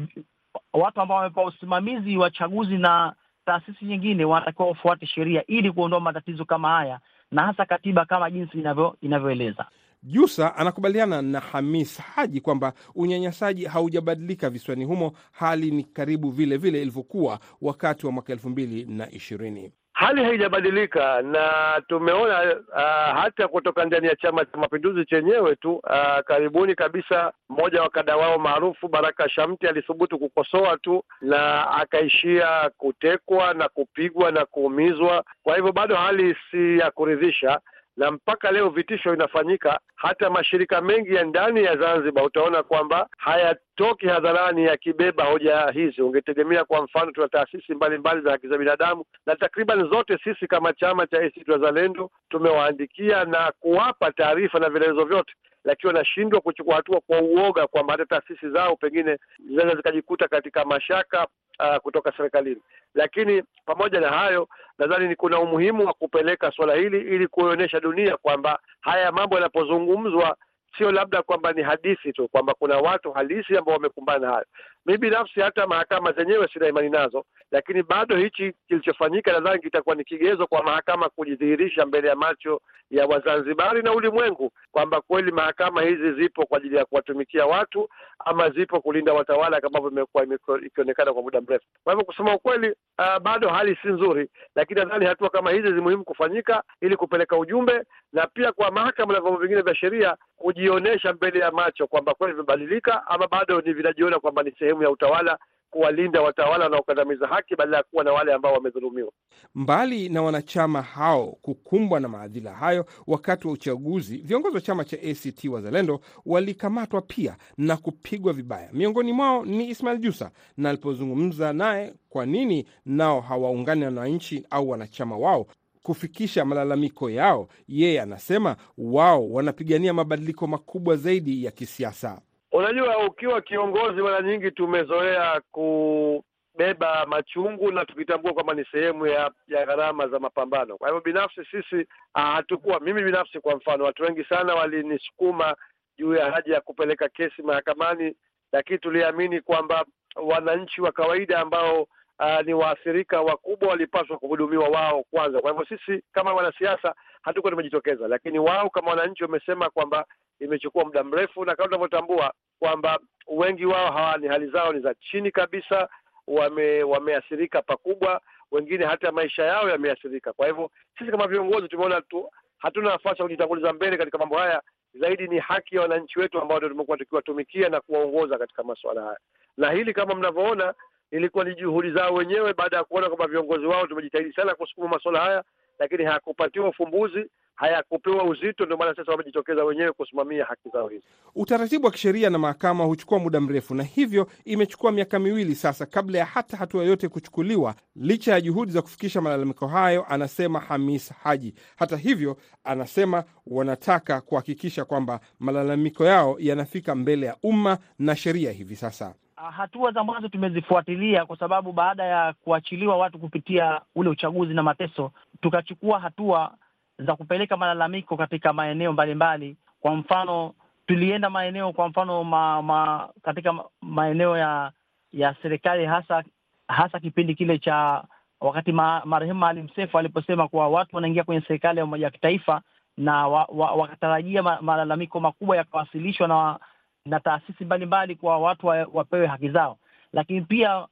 watu 0.74 1.02
ambao 1.02 1.18
wamepewa 1.18 1.46
usimamizi 1.48 2.18
wa 2.18 2.32
chaguzi 2.32 2.78
na 2.78 3.14
taasisi 3.46 3.86
nyingine 3.86 4.26
wanatakiwa 4.26 4.68
wafuate 4.68 5.06
sheria 5.08 5.46
ili 5.48 5.72
kuondoa 5.72 6.00
matatizo 6.00 6.46
kama 6.46 6.70
haya, 6.70 7.00
na 7.32 7.44
hasa 7.46 7.66
katiba 7.66 8.06
kama 8.06 8.32
jinsi 8.32 8.58
inavyo 8.60 8.96
inavyoeleza. 9.02 9.66
Jusa 10.04 10.56
anakubaliana 10.56 11.22
na 11.22 11.40
Hamis 11.40 12.00
Haji 12.02 12.42
kwamba 12.42 12.74
unyanyasaji 12.96 13.66
haujabadilika 13.66 14.50
visiwani 14.50 14.86
humo, 14.86 15.12
hali 15.32 15.72
ni 15.72 15.84
karibu 15.84 16.32
vile 16.32 16.58
vile 16.58 16.82
ilivyokuwa 16.82 17.40
wakati 17.62 18.06
wa 18.06 18.12
mwaka 18.12 18.34
elfu 18.34 18.50
mbili 18.50 18.86
na 18.86 19.12
ishirini. 19.12 19.72
Hali 20.00 20.24
haijabadilika 20.24 21.22
na 21.22 21.46
tumeona 21.88 22.56
uh, 22.56 23.20
hata 23.22 23.48
kutoka 23.48 23.86
ndani 23.86 24.08
ya 24.08 24.16
Chama 24.16 24.46
cha 24.46 24.58
Mapinduzi 24.58 25.06
chenyewe 25.06 25.56
tu 25.56 25.74
uh, 25.76 26.20
karibuni 26.26 26.76
kabisa, 26.76 27.32
mmoja 27.50 27.82
wa 27.82 27.90
kada 27.90 28.18
wao 28.18 28.38
maarufu 28.38 28.88
Baraka 28.88 29.30
Shamti 29.30 29.68
alithubutu 29.68 30.20
kukosoa 30.20 30.78
tu 30.78 31.04
na 31.22 31.72
akaishia 31.72 32.70
kutekwa 32.78 33.54
na 33.54 33.70
kupigwa 33.70 34.32
na 34.32 34.46
kuumizwa. 34.46 35.24
Kwa 35.44 35.56
hivyo 35.56 35.72
bado 35.72 35.96
hali 35.96 36.36
si 36.52 36.78
ya 36.78 36.92
kuridhisha 36.92 37.60
na 38.00 38.12
mpaka 38.12 38.52
leo 38.52 38.70
vitisho 38.70 39.14
inafanyika. 39.14 39.80
Hata 39.96 40.30
mashirika 40.30 40.82
mengi 40.82 41.16
ya 41.16 41.24
ndani 41.24 41.64
ya 41.64 41.78
Zanzibar 41.78 42.24
utaona 42.26 42.64
kwamba 42.64 43.08
hayatoki 43.18 44.08
hadharani 44.08 44.64
yakibeba 44.66 45.24
hoja 45.26 45.72
hizi. 45.74 46.02
Ungetegemea 46.02 46.66
kwa 46.66 46.82
mfano, 46.84 47.12
tuna 47.12 47.28
taasisi 47.28 47.74
mbalimbali 47.74 48.22
za 48.22 48.32
haki 48.32 48.48
za 48.48 48.58
binadamu 48.58 49.04
na 49.26 49.36
takriban 49.36 49.90
zote 49.90 50.18
sisi 50.24 50.48
kama 50.48 50.74
chama 50.74 51.08
cha 51.08 51.18
ACT 51.22 51.48
Wazalendo 51.50 52.12
tumewaandikia 52.30 53.26
na 53.26 53.54
kuwapa 53.60 54.12
taarifa 54.12 54.60
na 54.60 54.70
vielelezo 54.70 55.06
vyote, 55.06 55.34
lakini 55.64 55.88
wanashindwa 55.88 56.42
kuchukua 56.42 56.76
hatua 56.76 57.02
kwa 57.08 57.22
uoga 57.22 57.68
kwamba 57.68 57.94
hata 57.94 58.06
taasisi 58.06 58.50
zao 58.50 58.76
pengine 58.76 59.18
zinaweza 59.48 59.76
zikajikuta 59.76 60.28
katika 60.28 60.66
mashaka 60.66 61.28
uh, 61.60 61.78
kutoka 61.78 62.12
serikalini. 62.18 62.62
Lakini 62.94 63.44
pamoja 63.66 64.00
na 64.00 64.10
hayo, 64.10 64.48
nadhani 64.78 65.08
ni 65.08 65.16
kuna 65.16 65.40
umuhimu 65.40 65.86
wa 65.86 65.94
kupeleka 65.94 66.52
suala 66.52 66.76
hili 66.76 67.00
ili 67.16 67.28
kuonyesha 67.28 67.80
dunia 67.80 68.18
kwamba 68.18 68.60
haya 68.82 69.12
mambo 69.12 69.36
yanapozungumzwa 69.36 70.38
sio 70.78 70.92
labda 70.92 71.22
kwamba 71.22 71.52
ni 71.54 71.62
hadithi 71.64 72.14
tu, 72.14 72.28
kwamba 72.28 72.54
kuna 72.54 72.78
watu 72.78 73.12
halisi 73.12 73.58
ambao 73.58 73.74
wamekumbana 73.74 74.28
na 74.28 74.34
hayo. 74.34 74.46
Mi 74.90 74.98
binafsi 74.98 75.42
hata 75.42 75.68
mahakama 75.68 76.12
zenyewe 76.12 76.48
sina 76.54 76.68
imani 76.68 76.90
nazo, 76.90 77.26
lakini 77.52 77.84
bado 77.84 78.18
hichi 78.18 78.54
kilichofanyika 78.68 79.32
nadhani 79.32 79.62
kitakuwa 79.62 79.96
ni 79.96 80.04
kigezo 80.04 80.48
kwa 80.48 80.64
mahakama 80.64 81.10
kujidhihirisha 81.10 81.86
mbele 81.86 82.08
ya 82.08 82.16
macho 82.16 82.62
ya 82.92 83.06
Wazanzibari 83.06 83.82
na 83.84 83.94
ulimwengu 83.94 84.52
kwamba 84.72 85.02
kweli 85.02 85.32
mahakama 85.32 85.82
hizi 85.82 86.14
zipo 86.14 86.46
kwa 86.46 86.58
ajili 86.58 86.76
ya 86.76 86.86
kuwatumikia 86.86 87.46
watu 87.46 87.90
ama 88.26 88.50
zipo 88.50 88.82
kulinda 88.82 89.14
watawala 89.14 89.62
kama 89.62 89.78
ambavyo 89.78 89.90
imekuwa 90.24 90.62
ikionekana 90.66 91.14
kwa 91.14 91.22
muda 91.24 91.42
mrefu. 91.42 91.66
Kwa 91.84 91.94
hivyo 91.94 92.06
kusema 92.06 92.36
ukweli, 92.36 92.70
uh, 93.00 93.18
bado 93.22 93.50
hali 93.50 93.78
si 93.82 93.88
nzuri, 93.88 94.30
lakini 94.56 94.80
nadhani 94.80 95.06
hatua 95.06 95.30
kama 95.30 95.52
hizi 95.52 95.68
zi 95.74 95.82
muhimu 95.82 96.04
kufanyika 96.04 96.64
ili 96.82 96.96
kupeleka 96.98 97.38
ujumbe 97.38 97.84
na 98.14 98.28
pia 98.28 98.52
kwa 98.52 98.72
mahakama 98.72 99.14
na 99.14 99.22
vyombo 99.22 99.40
vingine 99.40 99.62
vya 99.62 99.76
sheria 99.76 100.16
kujionyesha 100.38 101.14
mbele 101.14 101.40
ya 101.40 101.52
macho 101.52 101.88
kwamba 101.88 102.14
kweli 102.14 102.34
vimebadilika 102.34 103.08
ama 103.08 103.28
bado 103.28 103.62
ni 103.62 103.74
vinajiona 103.74 104.20
kwamba 104.20 104.44
ni 104.44 104.52
sehemu 104.80 104.84
ya 104.84 104.90
utawala 104.92 105.38
kuwalinda 105.70 106.22
watawala 106.22 106.64
wanaokandamiza 106.64 107.28
haki 107.28 107.56
badala 107.56 107.78
ya 107.78 107.84
kuwa 107.84 108.04
na 108.04 108.12
wale 108.14 108.34
ambao 108.34 108.54
wamedhulumiwa. 108.54 109.12
Mbali 109.56 110.10
na 110.10 110.22
wanachama 110.22 110.82
hao 110.82 111.28
kukumbwa 111.42 112.00
na 112.00 112.08
maadhila 112.08 112.54
hayo 112.54 112.86
wakati 113.08 113.48
wa 113.48 113.54
uchaguzi, 113.54 114.18
viongozi 114.18 114.56
wa 114.56 114.62
chama 114.62 114.86
cha 114.86 114.98
ACT 114.98 115.46
Wazalendo 115.46 116.00
walikamatwa 116.26 117.02
pia 117.02 117.38
na 117.58 117.78
kupigwa 117.78 118.34
vibaya. 118.34 118.70
Miongoni 118.74 119.14
mwao 119.14 119.46
ni 119.46 119.70
Ismail 119.70 119.98
Jusa, 120.00 120.32
na 120.58 120.70
alipozungumza 120.70 121.54
naye 121.54 121.94
kwa 122.10 122.26
nini 122.26 122.66
nao 122.86 123.22
hawaungani 123.22 123.82
na 123.82 123.88
wananchi 123.88 124.46
au 124.50 124.70
wanachama 124.70 125.18
wao 125.18 125.48
kufikisha 125.84 126.46
malalamiko 126.46 127.10
yao, 127.10 127.48
yeye 127.68 128.02
anasema 128.02 128.56
wao 128.78 129.30
wanapigania 129.32 129.94
mabadiliko 129.94 130.48
makubwa 130.48 130.96
zaidi 130.96 131.44
ya 131.44 131.52
kisiasa. 131.52 132.22
Unajua, 132.60 132.98
ukiwa 133.08 133.42
kiongozi, 133.42 134.02
mara 134.02 134.22
nyingi 134.22 134.52
tumezoea 134.52 135.42
kubeba 135.52 137.06
machungu 137.08 137.72
na 137.72 137.86
tukitambua 137.86 138.34
kwamba 138.34 138.54
ni 138.54 138.66
sehemu 138.72 139.08
ya 139.08 139.32
ya 139.48 139.66
gharama 139.66 140.08
za 140.08 140.20
mapambano. 140.20 140.78
Kwa 140.78 140.88
hivyo 140.88 141.02
binafsi 141.02 141.42
sisi 141.52 141.88
hatukuwa, 142.14 142.80
mimi 142.80 143.04
binafsi 143.04 143.40
kwa 143.40 143.56
mfano, 143.56 143.84
watu 143.84 144.04
wengi 144.04 144.24
sana 144.24 144.56
walinisukuma 144.56 145.56
juu 145.98 146.14
ya 146.16 146.32
haja 146.32 146.54
ya 146.54 146.62
kupeleka 146.62 147.10
kesi 147.10 147.42
mahakamani, 147.42 148.16
lakini 148.52 148.80
tuliamini 148.80 149.42
kwamba 149.42 149.86
wananchi 150.16 150.82
wa 150.82 150.92
kawaida 150.92 151.40
ambao 151.40 151.88
Uh, 152.22 152.42
ni 152.46 152.54
waathirika 152.54 153.22
wakubwa 153.22 153.70
walipaswa 153.70 154.18
kuhudumiwa 154.18 154.68
wao 154.70 155.04
kwanza. 155.12 155.42
Kwa 155.42 155.52
hivyo 155.52 155.66
sisi 155.78 156.04
kama 156.12 156.34
wanasiasa 156.34 156.96
hatukuwa 157.22 157.52
tumejitokeza, 157.52 158.08
lakini 158.08 158.40
wao 158.40 158.70
kama 158.70 158.90
wananchi 158.90 159.24
wamesema 159.24 159.70
kwamba 159.70 160.06
imechukua 160.40 160.86
muda 160.86 161.04
mrefu, 161.04 161.46
na 161.46 161.56
kama 161.56 161.68
tunavyotambua 161.68 162.34
kwamba 162.60 163.00
wengi 163.28 163.66
wao 163.66 163.92
hawa 163.92 164.18
ni 164.18 164.28
hali 164.28 164.48
zao 164.48 164.74
ni 164.74 164.80
za 164.80 164.94
chini 164.94 165.32
kabisa, 165.32 165.90
wame 166.28 166.84
wameathirika 166.84 167.62
pakubwa, 167.62 168.22
wengine 168.52 168.86
hata 168.86 169.12
maisha 169.12 169.44
yao 169.46 169.70
yameathirika. 169.70 170.34
Kwa 170.34 170.48
hivyo 170.48 170.72
sisi 171.00 171.12
kama 171.12 171.28
viongozi 171.28 171.68
tumeona 171.68 172.02
tu 172.02 172.30
hatuna 172.58 172.90
nafasi 172.92 173.16
ya 173.22 173.24
kujitanguliza 173.26 173.74
mbele 173.74 173.98
katika 173.98 174.18
mambo 174.18 174.38
haya, 174.38 174.62
zaidi 174.94 175.28
ni 175.28 175.40
haki 175.40 175.76
ya 175.76 175.82
wananchi 175.82 176.20
wetu 176.20 176.42
ambao 176.42 176.58
ndio 176.58 176.70
tumekuwa 176.70 176.98
tukiwatumikia 176.98 177.70
na 177.70 177.82
kuwaongoza 177.82 178.38
katika 178.38 178.64
masuala 178.64 179.02
haya, 179.02 179.18
na 179.58 179.72
hili 179.72 179.94
kama 179.94 180.16
mnavyoona 180.16 180.74
ilikuwa 181.12 181.44
ni 181.46 181.56
juhudi 181.56 181.92
zao 181.92 182.14
wenyewe 182.14 182.54
baada 182.54 182.78
ya 182.78 182.84
kuona 182.84 183.08
kwamba 183.08 183.28
viongozi 183.28 183.66
wao 183.66 183.88
tumejitahidi 183.88 184.34
sana 184.34 184.56
kusukuma 184.56 184.88
masuala 184.88 185.20
haya, 185.20 185.44
lakini 185.80 186.04
hakupatiwa 186.06 186.70
ufumbuzi, 186.70 187.26
hayakupewa 187.60 188.24
uzito. 188.24 188.66
Ndio 188.66 188.78
maana 188.78 188.96
sasa 188.96 189.12
wamejitokeza 189.12 189.64
wenyewe 189.64 189.92
kusimamia 189.92 190.46
haki 190.46 190.70
zao 190.70 190.88
hizi. 190.88 191.04
Utaratibu 191.36 191.86
wa 191.86 191.92
kisheria 191.92 192.30
na 192.30 192.38
mahakama 192.38 192.84
huchukua 192.84 193.20
muda 193.20 193.40
mrefu, 193.42 193.76
na 193.76 193.84
hivyo 193.84 194.28
imechukua 194.46 194.92
miaka 194.92 195.20
miwili 195.20 195.56
sasa 195.56 195.86
kabla 195.86 196.18
ya 196.20 196.26
hata 196.26 196.58
hatua 196.58 196.84
yoyote 196.84 197.08
kuchukuliwa, 197.10 197.76
licha 197.96 198.32
ya 198.32 198.42
juhudi 198.42 198.72
za 198.72 198.82
kufikisha 198.82 199.22
malalamiko 199.22 199.68
hayo, 199.68 200.06
anasema 200.10 200.60
Hamis 200.60 201.14
Haji. 201.24 201.54
Hata 201.78 201.98
hivyo, 201.98 202.38
anasema 202.64 203.24
wanataka 203.48 204.22
kuhakikisha 204.22 204.86
kwamba 204.86 205.20
malalamiko 205.40 206.06
yao 206.06 206.36
yanafika 206.40 206.96
mbele 206.96 207.26
ya 207.26 207.36
umma 207.44 207.78
na 208.00 208.16
sheria 208.16 208.52
hivi 208.52 208.76
sasa. 208.76 209.14
Hatua 209.52 209.92
za 209.92 210.04
mwanzo 210.04 210.28
tumezifuatilia 210.28 211.26
kwa 211.26 211.38
sababu 211.38 211.72
baada 211.74 212.04
ya 212.04 212.34
kuachiliwa 212.34 212.98
watu 212.98 213.20
kupitia 213.20 213.82
ule 213.96 214.10
uchaguzi 214.10 214.54
na 214.54 214.64
mateso, 214.64 215.12
tukachukua 215.42 216.00
hatua 216.00 216.54
za 217.00 217.16
kupeleka 217.16 217.58
malalamiko 217.58 218.18
katika 218.18 218.54
maeneo 218.54 218.94
mbalimbali. 218.94 219.58
Kwa 219.82 219.96
mfano, 219.96 220.54
tulienda 220.88 221.30
maeneo, 221.30 221.74
kwa 221.74 221.90
mfano 221.90 222.24
ma, 222.24 222.62
ma, 222.62 223.10
katika 223.24 223.56
maeneo 223.82 224.38
ya 224.38 224.72
ya 225.14 225.36
serikali, 225.42 225.86
hasa 225.86 226.24
hasa 226.68 227.00
kipindi 227.00 227.36
kile 227.36 227.58
cha 227.60 228.04
wakati 228.42 228.72
ma, 228.72 229.02
marehemu 229.06 229.40
Maalim 229.40 229.70
Seif 229.76 229.96
aliposema 229.96 230.48
kuwa 230.48 230.68
watu 230.70 230.96
wanaingia 230.96 231.24
kwenye 231.24 231.42
serikali 231.42 231.80
ya 231.80 231.86
umoja 231.86 232.06
wa 232.06 232.12
kitaifa 232.12 232.62
na 232.98 233.28
wa, 233.28 233.46
wa, 233.50 233.72
wakatarajia 233.72 234.44
malalamiko 234.44 235.20
makubwa 235.20 235.58
yakawasilishwa 235.58 236.28
na 236.28 236.60
na 237.06 237.20
taasisi 237.20 237.66
mbalimbali 237.66 238.16
kwa 238.16 238.38
watu 238.38 238.68
wa, 238.68 238.88
wapewe 238.94 239.28
haki 239.28 239.50
zao, 239.50 239.78
lakini 240.14 240.42
pia 240.42 240.88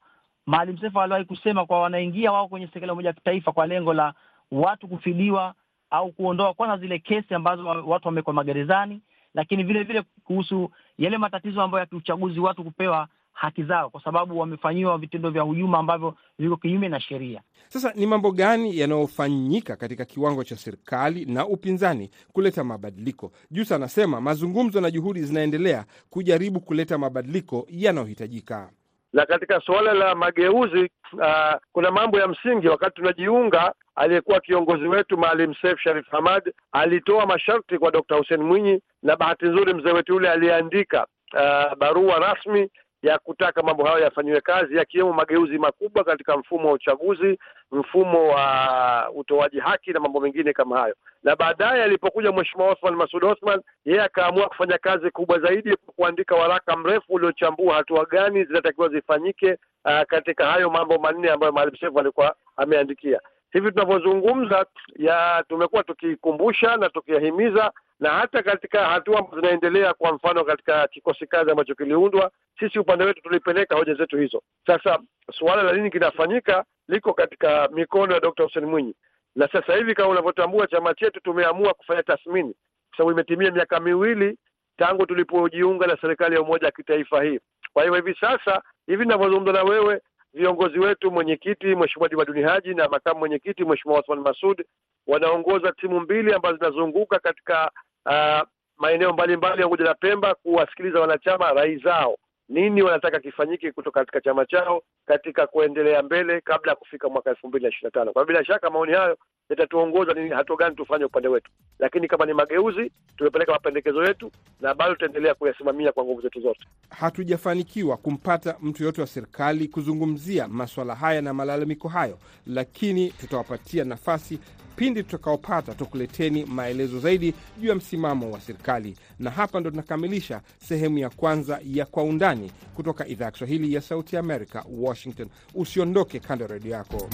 Maalim 0.46 0.78
Seif 0.78 0.96
aliwahi 0.96 1.24
kusema 1.24 1.66
kwa 1.66 1.80
wanaingia 1.80 2.32
wao 2.32 2.48
kwenye 2.48 2.66
serikali 2.66 2.86
ya 2.86 2.92
umoja 2.92 3.08
wa 3.08 3.12
kitaifa 3.14 3.52
kwa 3.52 3.66
lengo 3.66 3.92
la 3.94 4.14
watu 4.52 4.88
kufidiwa 4.88 5.54
au 5.90 6.12
kuondoa 6.12 6.54
kwanza 6.54 6.76
zile 6.76 6.98
kesi 6.98 7.34
ambazo 7.34 7.64
watu 7.66 8.08
wamekuwa 8.08 8.34
magerezani, 8.34 9.00
lakini 9.34 9.62
vile 9.64 9.82
vile 9.82 10.02
kuhusu 10.24 10.70
yale 10.98 11.18
matatizo 11.18 11.62
ambayo 11.62 11.80
ya 11.80 11.86
kiuchaguzi, 11.86 12.40
watu 12.40 12.64
kupewa 12.64 13.08
haki 13.32 13.62
zao 13.62 13.90
kwa 13.90 14.02
sababu 14.04 14.38
wamefanyiwa 14.38 14.98
vitendo 14.98 15.30
vya 15.30 15.42
hujuma 15.42 15.78
ambavyo 15.78 16.14
viko 16.38 16.56
kinyume 16.56 16.88
na 16.88 17.00
sheria. 17.00 17.42
Sasa 17.68 17.92
ni 17.94 18.06
mambo 18.06 18.30
gani 18.32 18.78
yanayofanyika 18.78 19.76
katika 19.76 20.04
kiwango 20.04 20.44
cha 20.44 20.56
serikali 20.56 21.24
na 21.24 21.46
upinzani 21.46 22.10
kuleta 22.32 22.64
mabadiliko? 22.64 23.32
Jusa 23.50 23.76
anasema 23.76 24.20
mazungumzo 24.20 24.80
na 24.80 24.90
juhudi 24.90 25.22
zinaendelea 25.22 25.84
kujaribu 26.10 26.60
kuleta 26.60 26.98
mabadiliko 26.98 27.66
yanayohitajika. 27.70 28.70
Na 29.12 29.26
katika 29.26 29.60
suala 29.60 29.92
la 29.94 30.14
mageuzi 30.14 30.90
uh, 31.12 31.54
kuna 31.72 31.90
mambo 31.90 32.18
ya 32.20 32.28
msingi. 32.28 32.68
Wakati 32.68 32.94
tunajiunga, 32.94 33.74
aliyekuwa 33.98 34.40
kiongozi 34.40 34.84
wetu 34.88 35.18
Maalim 35.18 35.54
Seif 35.62 35.78
Sharif 35.80 36.06
Hamad 36.10 36.52
alitoa 36.72 37.26
masharti 37.26 37.78
kwa 37.78 37.90
Dr. 37.90 38.16
Hussein 38.16 38.42
Mwinyi, 38.42 38.80
na 39.02 39.16
bahati 39.16 39.44
nzuri 39.44 39.74
mzee 39.74 39.92
wetu 39.92 40.12
yule 40.12 40.30
aliandika 40.30 41.06
uh, 41.34 41.74
barua 41.78 42.18
rasmi 42.18 42.70
ya 43.02 43.18
kutaka 43.18 43.62
mambo 43.62 43.84
hayo 43.84 43.98
yafanyiwe 43.98 44.40
kazi, 44.40 44.76
yakiwemo 44.76 45.12
mageuzi 45.12 45.58
makubwa 45.58 46.04
katika 46.04 46.36
mfumo 46.36 46.68
wa 46.68 46.74
uchaguzi, 46.74 47.38
mfumo 47.72 48.28
wa 48.28 49.10
utoaji 49.14 49.60
haki 49.60 49.90
na 49.92 50.00
mambo 50.00 50.20
mengine 50.20 50.52
kama 50.52 50.78
hayo. 50.78 50.94
Na 51.22 51.36
baadaye 51.36 51.82
alipokuja 51.84 52.32
Mheshimiwa 52.32 52.70
Othman 52.70 52.94
Masud 52.94 53.24
Othman, 53.24 53.60
yeye 53.84 54.02
akaamua 54.02 54.48
kufanya 54.48 54.78
kazi 54.78 55.10
kubwa 55.10 55.38
zaidi 55.38 55.76
kwa 55.76 55.94
kuandika 55.94 56.34
waraka 56.34 56.76
mrefu 56.76 57.12
uliochambua 57.12 57.74
hatua 57.74 58.04
gani 58.04 58.44
zinatakiwa 58.44 58.88
zifanyike 58.88 59.52
uh, 59.84 60.02
katika 60.08 60.46
hayo 60.46 60.70
mambo 60.70 60.98
manne 60.98 61.30
ambayo 61.30 61.52
Maalim 61.52 61.76
Seif 61.80 61.96
alikuwa 61.96 62.34
ameandikia. 62.56 63.20
Hivi 63.52 63.70
tunavyozungumza 63.72 64.66
ya 64.96 65.44
tumekuwa 65.48 65.82
tukikumbusha 65.84 66.76
na 66.76 66.88
tukiyahimiza 66.90 67.72
na 68.00 68.10
hata 68.10 68.42
katika 68.42 68.86
hatua 68.86 69.18
ambazo 69.18 69.36
zinaendelea, 69.40 69.94
kwa 69.94 70.12
mfano 70.12 70.44
katika 70.44 70.88
kikosi 70.88 71.26
kazi 71.26 71.50
ambacho 71.50 71.74
kiliundwa, 71.74 72.30
sisi 72.60 72.78
upande 72.78 73.04
wetu 73.04 73.22
tulipeleka 73.22 73.76
hoja 73.76 73.94
zetu 73.94 74.16
hizo. 74.18 74.42
Sasa 74.66 74.98
suala 75.32 75.62
la 75.62 75.72
nini 75.72 75.90
kinafanyika 75.90 76.64
liko 76.88 77.14
katika 77.14 77.68
mikono 77.72 78.14
ya 78.14 78.20
Dkt. 78.20 78.40
Hussein 78.42 78.66
Mwinyi, 78.66 78.94
na 79.36 79.48
sasa 79.48 79.76
hivi 79.76 79.94
kama 79.94 80.08
unavyotambua, 80.08 80.66
chama 80.66 80.94
chetu 80.94 81.20
tumeamua 81.20 81.74
kufanya 81.74 82.02
tathmini, 82.02 82.54
kwa 82.88 82.96
sababu 82.96 83.12
imetimia 83.12 83.50
miaka 83.50 83.80
miwili 83.80 84.38
tangu 84.76 85.06
tulipojiunga 85.06 85.86
na 85.86 85.96
serikali 86.00 86.34
ya 86.34 86.42
umoja 86.42 86.66
wa 86.66 86.72
kitaifa 86.72 87.22
hii. 87.22 87.40
Kwa 87.72 87.82
hiyo 87.82 87.94
hivi 87.94 88.14
sasa 88.20 88.62
hivi 88.86 89.02
ninavyozungumza 89.04 89.52
na 89.52 89.62
wewe 89.62 90.00
viongozi 90.34 90.78
wetu, 90.78 91.10
mwenyekiti 91.10 91.66
Mheshimiwa 91.66 92.08
Jumaduni 92.08 92.42
Haji 92.42 92.74
na 92.74 92.88
makamu 92.88 93.18
mwenyekiti 93.20 93.64
Mheshimiwa 93.64 94.00
Othman 94.00 94.20
Masud 94.20 94.64
wanaongoza 95.06 95.72
timu 95.72 96.00
mbili 96.00 96.32
ambazo 96.32 96.56
zinazunguka 96.56 97.18
katika 97.18 97.70
uh, 98.06 98.48
maeneo 98.76 99.12
mbalimbali 99.12 99.60
ya 99.60 99.66
Unguja 99.66 99.84
na 99.84 99.94
Pemba 99.94 100.34
kuwasikiliza 100.34 101.00
wanachama 101.00 101.52
rai 101.52 101.76
zao, 101.76 102.16
nini 102.48 102.82
wanataka 102.82 103.20
kifanyike 103.20 103.72
kutoka 103.72 104.00
katika 104.00 104.20
chama 104.20 104.46
chao 104.46 104.82
katika 105.06 105.46
kuendelea 105.46 106.02
mbele 106.02 106.40
kabla 106.40 106.72
ya 106.72 106.76
kufika 106.76 107.08
mwaka 107.08 107.30
elfu 107.30 107.48
mbili 107.48 107.62
na 107.62 107.68
ishirini 107.68 107.84
na 107.94 108.00
tano. 108.00 108.12
Kwa 108.12 108.24
bila 108.24 108.44
shaka 108.44 108.70
maoni 108.70 108.92
hayo 108.92 109.18
yatatuongoza 109.50 110.12
nini 110.14 110.30
hatua 110.30 110.56
gani 110.56 110.76
tufanye 110.76 111.04
upande 111.04 111.28
wetu, 111.28 111.50
lakini 111.78 112.08
kama 112.08 112.26
ni 112.26 112.32
mageuzi, 112.32 112.92
tumepeleka 113.16 113.52
mapendekezo 113.52 114.04
yetu 114.04 114.30
na 114.60 114.74
bado 114.74 114.92
tutaendelea 114.94 115.34
kuyasimamia 115.34 115.92
kwa 115.92 116.04
nguvu 116.04 116.20
zetu 116.20 116.40
zote. 116.40 116.60
Hatujafanikiwa 116.90 117.96
kumpata 117.96 118.56
mtu 118.62 118.82
yoyote 118.82 119.00
wa 119.00 119.06
serikali 119.06 119.68
kuzungumzia 119.68 120.48
maswala 120.48 120.94
haya 120.94 121.22
na 121.22 121.34
malalamiko 121.34 121.88
hayo, 121.88 122.18
lakini 122.46 123.10
tutawapatia 123.10 123.84
nafasi 123.84 124.38
pindi 124.78 125.02
tutakaopata 125.02 125.74
tukuleteni 125.74 126.44
maelezo 126.44 126.98
zaidi 127.00 127.34
juu 127.60 127.68
ya 127.68 127.74
msimamo 127.74 128.30
wa 128.30 128.40
serikali. 128.40 128.96
Na 129.18 129.30
hapa 129.30 129.60
ndo 129.60 129.70
tunakamilisha 129.70 130.40
sehemu 130.58 130.98
ya 130.98 131.10
kwanza 131.10 131.60
ya 131.64 131.86
Kwa 131.86 132.02
Undani 132.04 132.37
kutoka 132.74 133.06
idhaa 133.06 133.24
ya 133.24 133.30
Kiswahili 133.30 133.74
ya 133.74 133.80
Sauti 133.80 134.16
ya 134.16 134.20
Amerika, 134.20 134.64
Washington. 134.78 135.28
Usiondoke 135.54 136.20
kando 136.20 136.44
ya 136.44 136.50
redio 136.52 136.72
yako. 136.72 137.08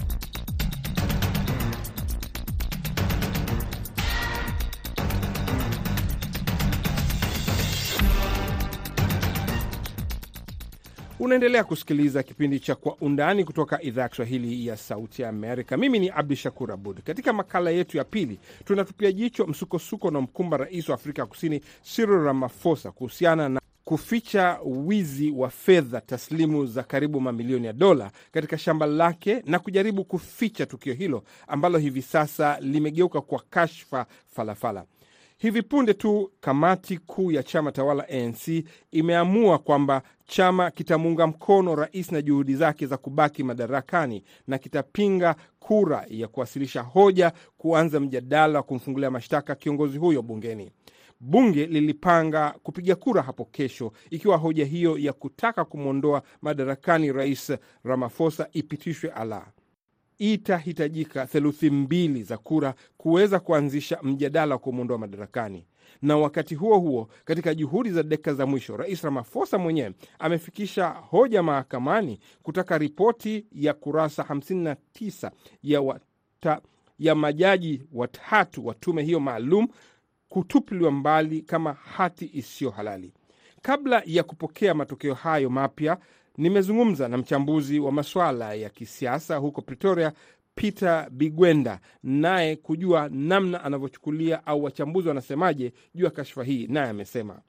Unaendelea 11.24 11.64
kusikiliza 11.64 12.22
kipindi 12.22 12.60
cha 12.60 12.74
Kwa 12.74 12.96
Undani 13.00 13.44
kutoka 13.44 13.82
idhaa 13.82 14.02
ya 14.02 14.08
Kiswahili 14.08 14.66
ya 14.66 14.76
Sauti 14.76 15.24
Amerika. 15.24 15.76
Mimi 15.76 15.98
ni 15.98 16.08
Abdu 16.10 16.34
Shakur 16.36 16.72
Abud. 16.72 17.00
Katika 17.02 17.32
makala 17.32 17.70
yetu 17.70 17.96
ya 17.96 18.04
pili, 18.04 18.38
tunatupia 18.64 19.12
jicho 19.12 19.46
msukosuko 19.46 20.10
na 20.10 20.20
mkumba 20.20 20.56
rais 20.56 20.88
wa 20.88 20.94
Afrika 20.94 21.26
Kusini 21.26 21.60
Cyril 21.94 22.22
Ramaphosa 22.24 22.90
kuhusiana 22.92 23.48
na 23.48 23.60
kuficha 23.84 24.58
wizi 24.64 25.30
wa 25.30 25.50
fedha 25.50 26.00
taslimu 26.00 26.66
za 26.66 26.82
karibu 26.82 27.20
mamilioni 27.20 27.66
ya 27.66 27.72
dola 27.72 28.10
katika 28.32 28.58
shamba 28.58 28.86
lake 28.86 29.42
na 29.46 29.58
kujaribu 29.58 30.04
kuficha 30.04 30.66
tukio 30.66 30.94
hilo 30.94 31.24
ambalo 31.46 31.78
hivi 31.78 32.02
sasa 32.02 32.60
limegeuka 32.60 33.20
kwa 33.20 33.42
kashfa 33.50 34.06
falafala. 34.26 34.84
Hivi 35.38 35.62
punde 35.62 35.94
tu 35.94 36.30
kamati 36.40 36.98
kuu 36.98 37.32
ya 37.32 37.42
chama 37.42 37.72
tawala 37.72 38.08
ANC 38.08 38.64
imeamua 38.92 39.58
kwamba 39.58 40.02
chama 40.26 40.70
kitamuunga 40.70 41.26
mkono 41.26 41.74
rais 41.74 42.12
na 42.12 42.22
juhudi 42.22 42.54
zake 42.54 42.86
za 42.86 42.96
kubaki 42.96 43.42
madarakani 43.44 44.24
na 44.46 44.58
kitapinga 44.58 45.36
kura 45.58 46.04
ya 46.08 46.28
kuwasilisha 46.28 46.82
hoja 46.82 47.32
kuanza 47.58 48.00
mjadala 48.00 48.58
wa 48.58 48.62
kumfungulia 48.62 49.10
mashtaka 49.10 49.54
kiongozi 49.54 49.98
huyo 49.98 50.22
bungeni. 50.22 50.70
Bunge 51.26 51.66
lilipanga 51.66 52.54
kupiga 52.62 52.94
kura 52.94 53.22
hapo 53.22 53.44
kesho 53.44 53.92
ikiwa 54.10 54.36
hoja 54.36 54.64
hiyo 54.64 54.98
ya 54.98 55.12
kutaka 55.12 55.64
kumwondoa 55.64 56.22
madarakani 56.42 57.12
rais 57.12 57.52
Ramaphosa 57.84 58.48
ipitishwe 58.52 59.10
ala 59.10 59.46
itahitajika 60.18 61.26
theluthi 61.26 61.70
mbili 61.70 62.22
za 62.22 62.38
kura 62.38 62.74
kuweza 62.96 63.40
kuanzisha 63.40 63.98
mjadala 64.02 64.54
wa 64.54 64.58
kumwondoa 64.58 64.98
madarakani. 64.98 65.66
Na 66.02 66.16
wakati 66.16 66.54
huo 66.54 66.78
huo, 66.78 67.08
katika 67.24 67.54
juhudi 67.54 67.90
za 67.90 68.02
dakika 68.02 68.34
za 68.34 68.46
mwisho, 68.46 68.76
rais 68.76 69.02
Ramaphosa 69.02 69.58
mwenyewe 69.58 69.92
amefikisha 70.18 70.88
hoja 70.88 71.42
mahakamani 71.42 72.20
kutaka 72.42 72.78
ripoti 72.78 73.46
ya 73.52 73.74
kurasa 73.74 74.22
59 74.22 75.30
ya, 75.62 76.00
ya 76.98 77.14
majaji 77.14 77.82
watatu 77.92 78.66
wa 78.66 78.74
tume 78.74 79.02
hiyo 79.02 79.20
maalum 79.20 79.68
kutupiliwa 80.28 80.90
mbali 80.90 81.42
kama 81.42 81.72
hati 81.72 82.30
isiyo 82.34 82.70
halali. 82.70 83.12
Kabla 83.62 84.02
ya 84.06 84.22
kupokea 84.22 84.74
matokeo 84.74 85.14
hayo 85.14 85.50
mapya 85.50 85.98
nimezungumza 86.38 87.08
na 87.08 87.16
mchambuzi 87.18 87.80
wa 87.80 87.92
masuala 87.92 88.54
ya 88.54 88.70
kisiasa 88.70 89.36
huko 89.36 89.62
Pretoria, 89.62 90.12
Peter 90.54 91.08
Bigwenda, 91.10 91.80
naye 92.02 92.56
kujua 92.56 93.08
namna 93.12 93.64
anavyochukulia 93.64 94.46
au 94.46 94.64
wachambuzi 94.64 95.08
wanasemaje 95.08 95.72
juu 95.94 96.04
ya 96.04 96.10
kashfa 96.10 96.44
hii, 96.44 96.66
naye 96.66 96.88
amesema 96.90 97.40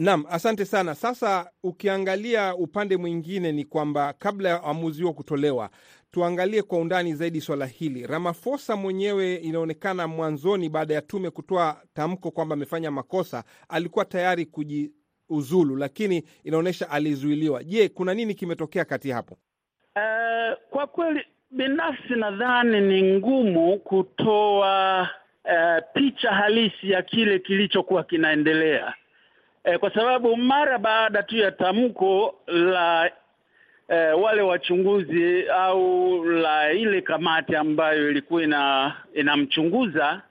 Naam, 0.00 0.24
asante 0.30 0.64
sana. 0.64 0.94
Sasa 0.94 1.50
ukiangalia 1.62 2.54
upande 2.54 2.96
mwingine 2.96 3.52
ni 3.52 3.64
kwamba 3.64 4.12
kabla 4.12 4.48
ya 4.48 4.62
uamuzi 4.62 5.02
huo 5.02 5.12
kutolewa, 5.12 5.70
tuangalie 6.10 6.62
kwa 6.62 6.78
undani 6.78 7.14
zaidi 7.14 7.40
swala 7.40 7.66
hili. 7.66 8.06
Ramaphosa 8.06 8.76
mwenyewe 8.76 9.34
inaonekana 9.34 10.08
mwanzoni, 10.08 10.68
baada 10.68 10.94
ya 10.94 11.02
tume 11.02 11.30
kutoa 11.30 11.82
tamko 11.94 12.30
kwamba 12.30 12.52
amefanya 12.54 12.90
makosa, 12.90 13.44
alikuwa 13.68 14.04
tayari 14.04 14.46
kujiuzulu, 14.46 15.76
lakini 15.76 16.22
inaonyesha 16.44 16.90
alizuiliwa. 16.90 17.64
Je, 17.64 17.88
kuna 17.88 18.14
nini 18.14 18.34
kimetokea 18.34 18.84
kati 18.84 19.10
hapo? 19.10 19.38
Uh, 19.96 20.58
kwa 20.70 20.86
kweli 20.86 21.20
binafsi 21.50 22.12
nadhani 22.16 22.80
ni 22.80 23.02
ngumu 23.18 23.78
kutoa 23.78 25.02
uh, 25.44 25.84
picha 25.94 26.30
halisi 26.30 26.90
ya 26.90 27.02
kile 27.02 27.38
kilichokuwa 27.38 28.04
kinaendelea 28.04 28.94
uh, 29.64 29.76
kwa 29.76 29.94
sababu 29.94 30.36
mara 30.36 30.78
baada 30.78 31.22
tu 31.22 31.36
ya 31.36 31.52
tamko 31.52 32.34
la 32.46 33.10
uh, 33.88 34.22
wale 34.22 34.42
wachunguzi 34.42 35.48
au 35.48 36.24
la 36.24 36.72
ile 36.72 37.00
kamati 37.02 37.56
ambayo 37.56 38.10
ilikuwa 38.10 38.42
ina 38.42 38.94
inamchunguza 39.14 40.22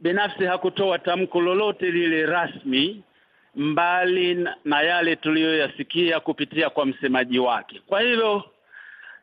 binafsi 0.00 0.44
hakutoa 0.44 0.98
tamko 0.98 1.40
lolote 1.40 1.90
lile 1.90 2.26
rasmi 2.26 3.02
mbali 3.56 4.48
na 4.64 4.82
yale 4.82 5.16
tuliyoyasikia 5.16 6.20
kupitia 6.20 6.70
kwa 6.70 6.86
msemaji 6.86 7.38
wake. 7.38 7.80
Kwa 7.86 8.00
hivyo 8.00 8.44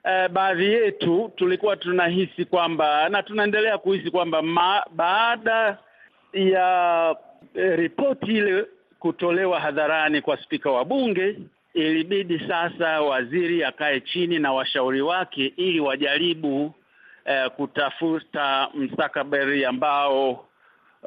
eh, 0.04 0.30
baadhi 0.30 0.66
yetu 0.74 1.32
tulikuwa 1.36 1.76
tunahisi 1.78 2.46
kwamba 2.46 3.10
na 3.10 3.24
tunaendelea 3.24 3.78
kuhisi 3.78 4.12
kwamba 4.12 4.42
baada 4.92 5.78
ya 6.34 7.16
eh, 7.56 7.78
ripoti 7.78 8.32
ile 8.38 8.66
kutolewa 9.04 9.60
hadharani 9.60 10.22
kwa 10.22 10.38
spika 10.38 10.72
wa 10.72 10.86
bunge, 10.86 11.40
ilibidi 11.74 12.40
sasa 12.48 13.02
waziri 13.02 13.64
akae 13.64 14.00
chini 14.02 14.40
na 14.40 14.54
washauri 14.54 15.02
wake 15.02 15.46
ili 15.58 15.80
wajaribu 15.80 16.74
eh, 17.26 17.50
kutafuta 17.56 18.70
mstakabali 18.74 19.66
ambao 19.66 20.46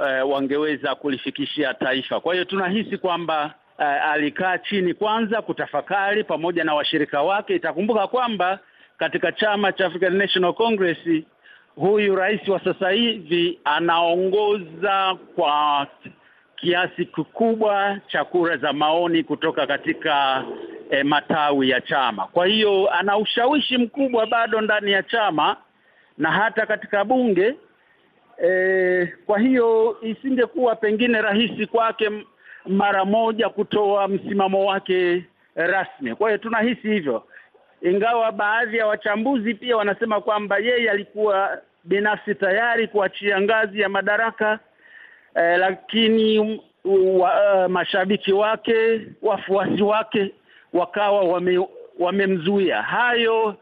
eh, 0.07 0.29
wangeweza 0.29 0.95
kulifikishia 0.95 1.75
taifa. 1.75 2.21
Kwa 2.21 2.33
hiyo 2.35 2.45
tunahisi 2.45 2.99
kwamba 2.99 3.55
eh, 3.79 4.05
alikaa 4.11 4.59
chini 4.59 4.95
kwanza 4.95 5.43
kutafakari 5.43 6.25
pamoja 6.25 6.65
na 6.65 6.75
washirika 6.75 7.23
wake. 7.23 7.55
Itakumbuka 7.55 8.07
kwamba 8.07 8.59
katika 8.99 9.33
chama 9.33 9.73
cha 9.73 9.87
African 9.87 10.17
National 10.17 10.55
Congress 10.55 10.99
huyu 11.77 12.17
rais 12.17 12.49
wa 12.49 12.65
sasa 12.65 12.91
hivi 12.91 13.59
anaongoza 13.65 15.17
kwa 15.37 15.87
kiasi 16.57 17.07
kikubwa 17.07 17.99
cha 18.07 18.25
kura 18.25 18.57
za 18.57 18.73
maoni 18.73 19.25
kutoka 19.25 19.67
katika 19.67 20.45
e, 20.91 21.03
matawi 21.03 21.71
ya 21.71 21.81
chama. 21.81 22.27
Kwa 22.27 22.47
hiyo 22.47 22.91
ana 22.95 23.19
ushawishi 23.19 23.79
mkubwa 23.79 24.27
bado 24.27 24.61
ndani 24.61 24.93
ya 24.93 25.03
chama 25.03 25.57
na 26.19 26.31
hata 26.31 26.67
katika 26.67 27.05
bunge 27.05 27.55
e, 28.45 29.07
kwa 29.27 29.39
hiyo 29.39 29.97
isingekuwa 30.03 30.77
pengine 30.77 31.23
rahisi 31.23 31.67
kwake 31.67 32.11
mara 32.67 33.05
moja 33.05 33.49
kutoa 33.49 34.09
msimamo 34.09 34.65
wake 34.67 35.25
rasmi. 35.55 36.15
Kwa 36.15 36.29
hiyo 36.29 36.39
tunahisi 36.39 36.89
hivyo, 36.89 37.25
ingawa 37.83 38.33
baadhi 38.33 38.77
ya 38.77 38.87
wachambuzi 38.87 39.55
pia 39.55 39.77
wanasema 39.77 40.21
kwamba 40.21 40.59
yeye 40.59 40.91
alikuwa 40.91 41.59
binafsi 41.85 42.35
tayari 42.35 42.89
kuachia 42.89 43.41
ngazi 43.41 43.81
ya 43.81 43.89
madaraka 43.89 44.59
eh, 45.37 45.59
lakini 45.59 46.61
wa, 46.85 47.65
uh, 47.65 47.71
mashabiki 47.71 48.33
wake 48.33 49.01
wafuasi 49.23 49.83
wake 49.83 50.33
wakawa 50.73 51.21
wame, 51.25 51.67
wamemzuia 51.99 52.83
hayo. 52.83 53.55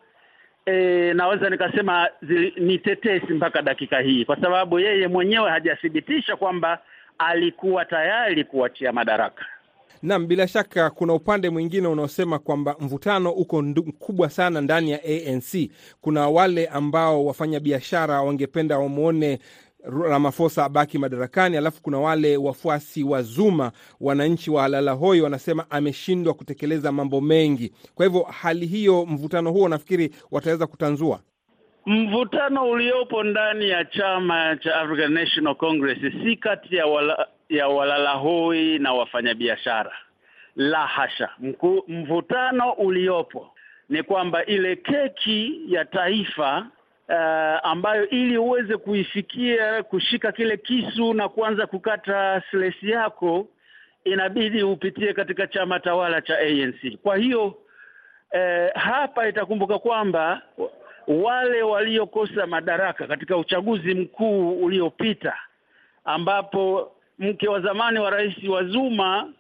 E, 0.67 1.13
naweza 1.15 1.51
nikasema 1.51 2.09
ni 2.57 2.79
tetesi 2.79 3.33
mpaka 3.33 3.63
dakika 3.63 4.01
hii, 4.01 4.25
kwa 4.25 4.41
sababu 4.41 4.81
yeye 4.81 5.09
mwenyewe 5.09 5.51
hajathibitisha 5.51 6.37
kwamba 6.37 6.79
alikuwa 7.19 7.85
tayari 7.85 8.45
kuachia 8.45 8.93
madaraka. 8.93 9.47
Naam, 10.03 10.27
bila 10.27 10.49
shaka 10.49 10.91
kuna 10.91 11.15
upande 11.15 11.51
mwingine 11.51 11.89
unaosema 11.89 12.39
kwamba 12.39 12.77
mvutano 12.81 13.31
uko 13.33 13.63
mkubwa 13.63 14.31
sana 14.31 14.61
ndani 14.61 14.91
ya 14.91 15.01
ANC. 15.05 15.71
Kuna 16.01 16.29
wale 16.29 16.67
ambao 16.67 17.25
wafanya 17.27 17.61
biashara 17.61 18.23
wangependa 18.23 18.79
wamwone 18.79 19.39
Ramaphosa 19.85 20.65
abaki 20.65 20.99
madarakani, 20.99 21.57
alafu 21.57 21.83
kuna 21.83 21.99
wale 21.99 22.37
wafuasi 22.37 23.05
wa 23.05 23.23
Zuma, 23.23 23.73
wananchi 24.01 24.51
wa 24.51 24.65
Alalahoi 24.65 25.21
wanasema 25.21 25.71
ameshindwa 25.71 26.35
kutekeleza 26.35 26.93
mambo 26.93 27.21
mengi. 27.21 27.73
Kwa 27.95 28.07
hivyo 28.07 28.23
hali 28.23 28.67
hiyo, 28.67 29.07
mvutano 29.07 29.53
huo, 29.53 29.69
nafikiri 29.69 30.11
wataweza 30.31 30.67
kutanzua 30.67 31.21
mvutano 31.87 32.71
uliopo 32.71 33.23
ndani 33.23 33.69
ya 33.69 33.85
chama 33.85 34.57
cha 34.57 34.77
African 34.81 35.13
National 35.13 35.55
Congress, 35.55 35.99
si 36.25 36.37
kati 36.37 36.77
ya 36.77 36.87
wala, 36.87 37.27
ya 37.49 37.69
walalahoi 37.69 38.79
na 38.79 38.93
wafanyabiashara, 38.93 39.93
la 40.57 40.87
hasha. 40.87 41.29
Mku, 41.39 41.85
mvutano 41.89 42.73
uliopo 42.73 43.51
ni 43.89 44.03
kwamba 44.03 44.45
ile 44.47 44.77
keki 44.77 45.61
ya 45.69 45.85
taifa 45.85 46.67
uh, 47.09 47.15
ambayo 47.63 48.09
ili 48.09 48.39
uweze 48.39 48.77
kuifikia 48.77 49.83
kushika 49.83 50.33
kile 50.33 50.57
kisu 50.57 51.15
na 51.15 51.29
kuanza 51.29 51.67
kukata 51.67 52.43
slesi 52.51 52.91
yako 52.91 53.47
inabidi 54.05 54.63
upitie 54.63 55.13
katika 55.13 55.47
chama 55.47 55.81
tawala 55.81 56.21
cha 56.23 56.39
ANC. 56.39 56.97
Kwa 57.03 57.17
hiyo 57.17 57.55
eh, 58.31 58.71
hapa 58.75 59.29
itakumbuka 59.29 59.79
kwamba 59.79 60.43
wale 61.09 61.63
waliokosa 61.63 62.47
madaraka 62.47 63.07
katika 63.07 63.37
uchaguzi 63.37 63.95
mkuu 63.95 64.65
uliopita 64.65 65.37
ambapo 66.05 66.93
mke 67.19 67.49
wa 67.49 67.61
zamani 67.61 67.99
wa 67.99 68.11
rais 68.11 68.45
wa 68.49 68.65
Zuma 68.65 69.33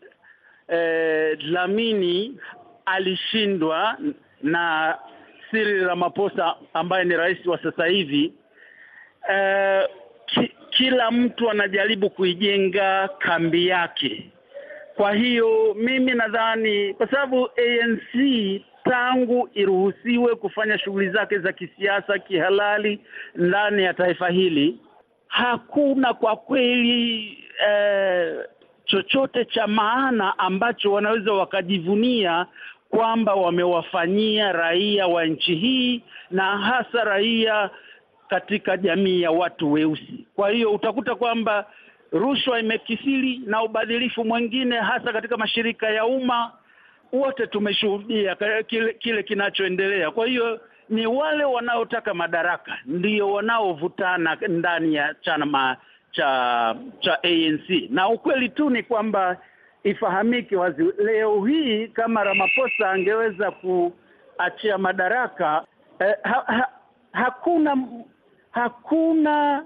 eh, 0.68 1.38
Dlamini 1.38 2.38
alishindwa 2.86 3.98
na 4.42 4.98
Cyril 5.54 5.86
Ramaphosa 5.86 6.56
ambaye 6.74 7.04
ni 7.04 7.16
rais 7.16 7.46
wa 7.46 7.62
sasa 7.62 7.86
hivi. 7.86 8.32
Eh, 9.30 9.84
ki, 10.26 10.52
kila 10.70 11.10
mtu 11.10 11.50
anajaribu 11.50 12.10
kuijenga 12.10 13.08
kambi 13.18 13.66
yake. 13.66 14.30
Kwa 14.96 15.12
hiyo 15.12 15.74
mimi 15.78 16.12
nadhani 16.14 16.94
kwa 16.94 17.10
sababu 17.10 17.48
ANC 17.56 18.60
tangu 18.84 19.48
iruhusiwe 19.54 20.34
kufanya 20.34 20.78
shughuli 20.78 21.10
zake 21.10 21.38
za 21.38 21.52
kisiasa 21.52 22.18
kihalali 22.18 23.00
ndani 23.34 23.82
ya 23.82 23.94
taifa 23.94 24.28
hili, 24.28 24.78
hakuna 25.28 26.14
kwa 26.14 26.36
kweli 26.36 27.38
eh, 27.68 28.34
chochote 28.84 29.44
cha 29.44 29.66
maana 29.66 30.38
ambacho 30.38 30.92
wanaweza 30.92 31.32
wakajivunia 31.32 32.46
kwamba 32.94 33.34
wamewafanyia 33.34 34.52
raia 34.52 35.06
wa 35.06 35.24
nchi 35.26 35.54
hii 35.54 36.02
na 36.30 36.58
hasa 36.58 37.04
raia 37.04 37.70
katika 38.28 38.76
jamii 38.76 39.22
ya 39.22 39.30
watu 39.30 39.72
weusi. 39.72 40.26
Kwa 40.36 40.50
hiyo 40.50 40.72
utakuta 40.72 41.14
kwamba 41.14 41.66
rushwa 42.12 42.60
imekithiri 42.60 43.40
na 43.46 43.62
ubadhilifu 43.62 44.24
mwingine 44.24 44.76
hasa 44.76 45.12
katika 45.12 45.36
mashirika 45.36 45.90
ya 45.90 46.06
umma 46.06 46.52
wote 47.12 47.46
tumeshuhudia 47.46 48.36
kile, 48.66 48.92
kile 48.94 49.22
kinachoendelea. 49.22 50.10
Kwa 50.10 50.26
hiyo 50.26 50.60
ni 50.88 51.06
wale 51.06 51.44
wanaotaka 51.44 52.14
madaraka 52.14 52.78
ndio 52.86 53.32
wanaovutana 53.32 54.38
ndani 54.48 54.94
ya 54.94 55.14
chama 55.20 55.76
cha 56.12 56.76
cha 57.00 57.22
ANC, 57.22 57.90
na 57.90 58.08
ukweli 58.08 58.48
tu 58.48 58.70
ni 58.70 58.82
kwamba 58.82 59.36
ifahamike 59.84 60.56
wazi, 60.56 60.84
leo 60.98 61.44
hii 61.44 61.88
kama 61.88 62.24
Ramaphosa 62.24 62.90
angeweza 62.90 63.50
kuachia 63.50 64.78
madaraka 64.78 65.64
eh, 65.98 66.14
ha, 66.22 66.44
ha, 66.46 66.68
hakuna 67.12 67.76
hakuna 68.50 69.64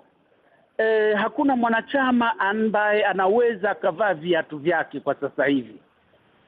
eh, 0.79 1.17
hakuna 1.17 1.57
mwanachama 1.57 2.39
ambaye 2.41 3.05
anaweza 3.05 3.71
akavaa 3.71 4.15
viatu 4.15 4.59
vyake 4.59 5.01
kwa 5.01 5.15
sasa 5.15 5.45
hivi. 5.47 5.81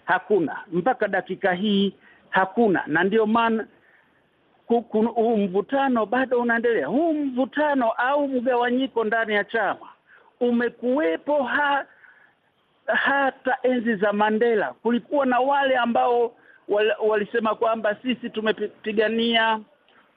Hakuna. 0.04 0.56
Mpaka 0.72 1.08
dakika 1.08 1.52
hii 1.52 1.94
hakuna, 2.30 2.82
na 2.86 3.04
ndio 3.04 3.26
maana 3.26 3.66
huu 5.14 5.36
mvutano 5.36 6.06
bado 6.06 6.40
unaendelea. 6.40 6.86
Huu 6.86 7.12
mvutano 7.12 7.90
au 7.92 8.28
mgawanyiko 8.28 9.04
ndani 9.04 9.34
ya 9.34 9.44
chama 9.44 9.88
umekuwepo 10.40 11.42
ha, 11.42 11.86
hata 12.86 13.58
enzi 13.62 13.96
za 13.96 14.12
Mandela. 14.12 14.74
Kulikuwa 14.82 15.26
na 15.26 15.38
wale 15.40 15.76
ambao 15.76 16.32
wal, 16.68 16.94
walisema 17.02 17.54
kwamba 17.54 17.96
sisi 18.02 18.30
tumepigania 18.30 19.60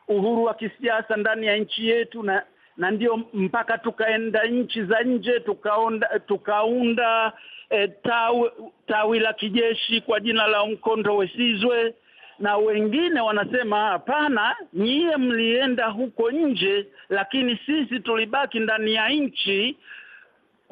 uhuru 0.07 0.43
wa 0.43 0.53
kisiasa 0.53 1.15
ndani 1.17 1.45
ya 1.47 1.57
nchi 1.57 1.87
yetu 1.89 2.23
na 2.23 2.43
na 2.77 2.91
ndio 2.91 3.17
mpaka 3.33 3.77
tukaenda 3.77 4.43
nchi 4.43 4.83
za 4.83 5.01
nje 5.03 5.39
tukaunda 5.39 6.19
tukaunda 6.27 7.33
e, 7.69 7.87
tawi, 8.87 9.19
la 9.19 9.33
kijeshi 9.33 10.01
kwa 10.01 10.19
jina 10.19 10.47
la 10.47 10.65
Mkondo 10.65 11.15
Wesizwe, 11.17 11.93
na 12.39 12.57
wengine 12.57 13.21
wanasema 13.21 13.79
hapana, 13.85 14.55
nyie 14.73 15.17
mlienda 15.17 15.87
huko 15.87 16.31
nje, 16.31 16.87
lakini 17.09 17.59
sisi 17.65 17.99
tulibaki 17.99 18.59
ndani 18.59 18.93
ya 18.93 19.09
nchi 19.09 19.77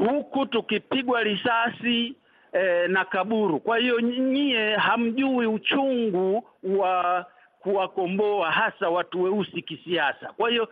huku 0.10 0.46
tukipigwa 0.46 1.24
risasi 1.24 2.16
e, 2.54 2.88
na 2.88 3.06
kaburu. 3.06 3.60
Kwa 3.60 3.78
hiyo 3.78 4.00
nyie 4.00 4.76
hamjui 4.76 5.46
uchungu 5.48 6.48
wa 6.64 7.26
kuwakomboa 7.60 8.52
hasa 8.52 8.90
watu 8.90 9.24
weusi 9.24 9.62
kisiasa. 9.62 10.34
Kwa 10.38 10.50
hiyo 10.50 10.68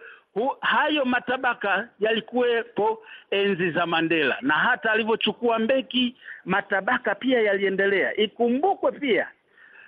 hayo 0.62 1.06
matabaka 1.06 1.90
yalikuwepo 2.00 3.04
enzi 3.32 3.72
za 3.72 3.86
Mandela, 3.86 4.38
na 4.42 4.54
hata 4.54 4.92
alivyochukua 4.92 5.60
Mbeki 5.60 6.16
matabaka 6.46 7.16
pia 7.16 7.42
yaliendelea. 7.42 8.16
Ikumbukwe 8.18 8.92
pia 8.92 9.28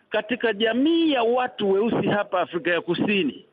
katika 0.09 0.53
jamii 0.53 1.11
ya 1.11 1.23
watu 1.23 1.71
weusi 1.71 2.07
hapa 2.07 2.41
Afrika 2.41 2.71
ya 2.71 2.81
Kusini, 2.81 3.45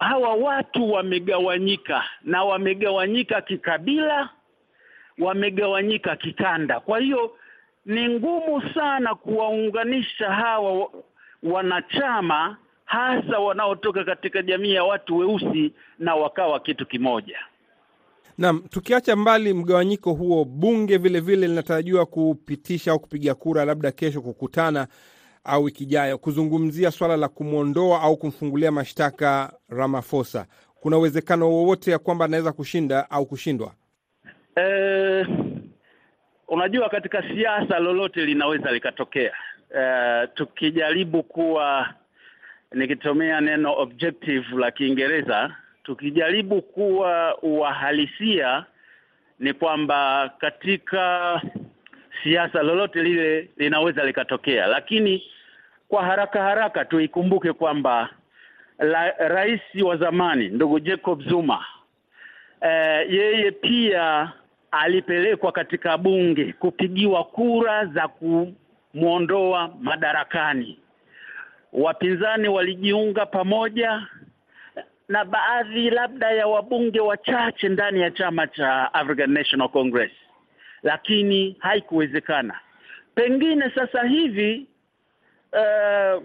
hawa 0.00 0.34
watu 0.34 0.92
wamegawanyika, 0.92 2.04
na 2.22 2.44
wamegawanyika 2.44 3.40
kikabila, 3.40 4.28
wamegawanyika 5.18 6.16
kikanda. 6.16 6.80
Kwa 6.80 6.98
hiyo 7.00 7.30
ni 7.86 8.08
ngumu 8.08 8.62
sana 8.74 9.14
kuwaunganisha 9.14 10.30
hawa 10.30 10.90
wanachama 11.42 12.56
hasa 12.84 13.38
wanaotoka 13.38 14.04
katika 14.04 14.42
jamii 14.42 14.72
ya 14.74 14.84
watu 14.84 15.16
weusi 15.16 15.72
na 15.98 16.14
wakawa 16.14 16.60
kitu 16.60 16.86
kimoja. 16.86 17.38
Naam, 18.38 18.62
tukiacha 18.70 19.16
mbali 19.16 19.54
mgawanyiko 19.54 20.12
huo, 20.12 20.44
bunge 20.44 20.96
vile 20.98 21.20
vile 21.20 21.46
linatarajiwa 21.48 22.06
kupitisha 22.06 22.90
au 22.92 22.98
kupiga 23.00 23.34
kura, 23.34 23.64
labda 23.64 23.92
kesho 23.92 24.20
kukutana 24.22 24.88
au 25.44 25.64
wiki 25.64 25.84
ijayo, 25.84 26.18
kuzungumzia 26.18 26.90
swala 26.90 27.16
la 27.16 27.28
kumwondoa 27.28 28.00
au 28.02 28.16
kumfungulia 28.16 28.72
mashtaka 28.72 29.52
Ramaphosa. 29.68 30.46
Kuna 30.80 30.98
uwezekano 30.98 31.50
wowote 31.50 31.90
ya 31.90 31.98
kwamba 31.98 32.24
anaweza 32.24 32.52
kushinda 32.52 33.10
au 33.10 33.26
kushindwa? 33.26 33.72
Eh, 34.58 35.26
unajua 36.48 36.88
katika 36.88 37.22
siasa 37.22 37.78
lolote 37.78 38.24
linaweza 38.24 38.72
likatokea. 38.72 39.32
Eh, 39.76 40.28
tukijaribu 40.34 41.22
kuwa 41.22 41.88
nikitumia 42.72 43.40
neno 43.40 43.72
objective 43.78 44.56
la 44.56 44.70
Kiingereza, 44.70 45.54
tukijaribu 45.84 46.62
kuwa 46.62 47.38
uhalisia 47.42 48.64
ni 49.38 49.52
kwamba 49.52 50.30
katika 50.38 51.40
siasa 52.22 52.62
lolote 52.62 53.02
lile 53.02 53.48
linaweza 53.56 54.04
likatokea, 54.04 54.66
lakini 54.66 55.22
kwa 55.88 56.04
haraka 56.04 56.42
haraka 56.42 56.84
tuikumbuke 56.84 57.52
kwamba 57.52 58.08
rais 59.18 59.60
wa 59.84 59.96
zamani 59.96 60.48
ndugu 60.48 60.80
Jacob 60.80 61.22
Zuma 61.22 61.64
eh, 62.60 63.06
yeye 63.12 63.50
pia 63.50 64.32
alipelekwa 64.70 65.52
katika 65.52 65.98
bunge 65.98 66.52
kupigiwa 66.52 67.24
kura 67.24 67.86
za 67.86 68.08
kumwondoa 68.08 69.74
madarakani. 69.80 70.78
Wapinzani 71.72 72.48
walijiunga 72.48 73.26
pamoja 73.26 74.06
na 75.08 75.24
baadhi 75.24 75.90
labda 75.90 76.30
ya 76.30 76.46
wabunge 76.46 77.00
wachache 77.00 77.68
ndani 77.68 78.00
ya 78.00 78.10
chama 78.10 78.46
cha 78.46 78.94
African 78.94 79.30
National 79.30 79.68
Congress, 79.68 80.12
lakini 80.82 81.56
haikuwezekana. 81.58 82.60
Pengine 83.14 83.70
sasa 83.74 84.02
hivi 84.02 84.66
uh, 85.52 86.22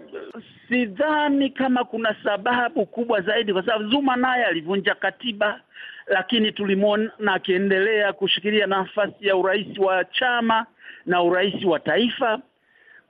sidhani 0.68 1.50
kama 1.50 1.84
kuna 1.84 2.16
sababu 2.24 2.86
kubwa 2.86 3.20
zaidi, 3.20 3.52
kwa 3.52 3.62
sababu 3.66 3.90
Zuma 3.90 4.16
naye 4.16 4.44
alivunja 4.44 4.94
katiba, 4.94 5.60
lakini 6.06 6.52
tulimwona 6.52 7.10
akiendelea 7.34 8.12
kushikilia 8.12 8.66
nafasi 8.66 9.26
ya 9.26 9.36
urais 9.36 9.78
wa 9.78 10.04
chama 10.04 10.66
na 11.06 11.22
urais 11.22 11.64
wa 11.64 11.80
taifa. 11.80 12.40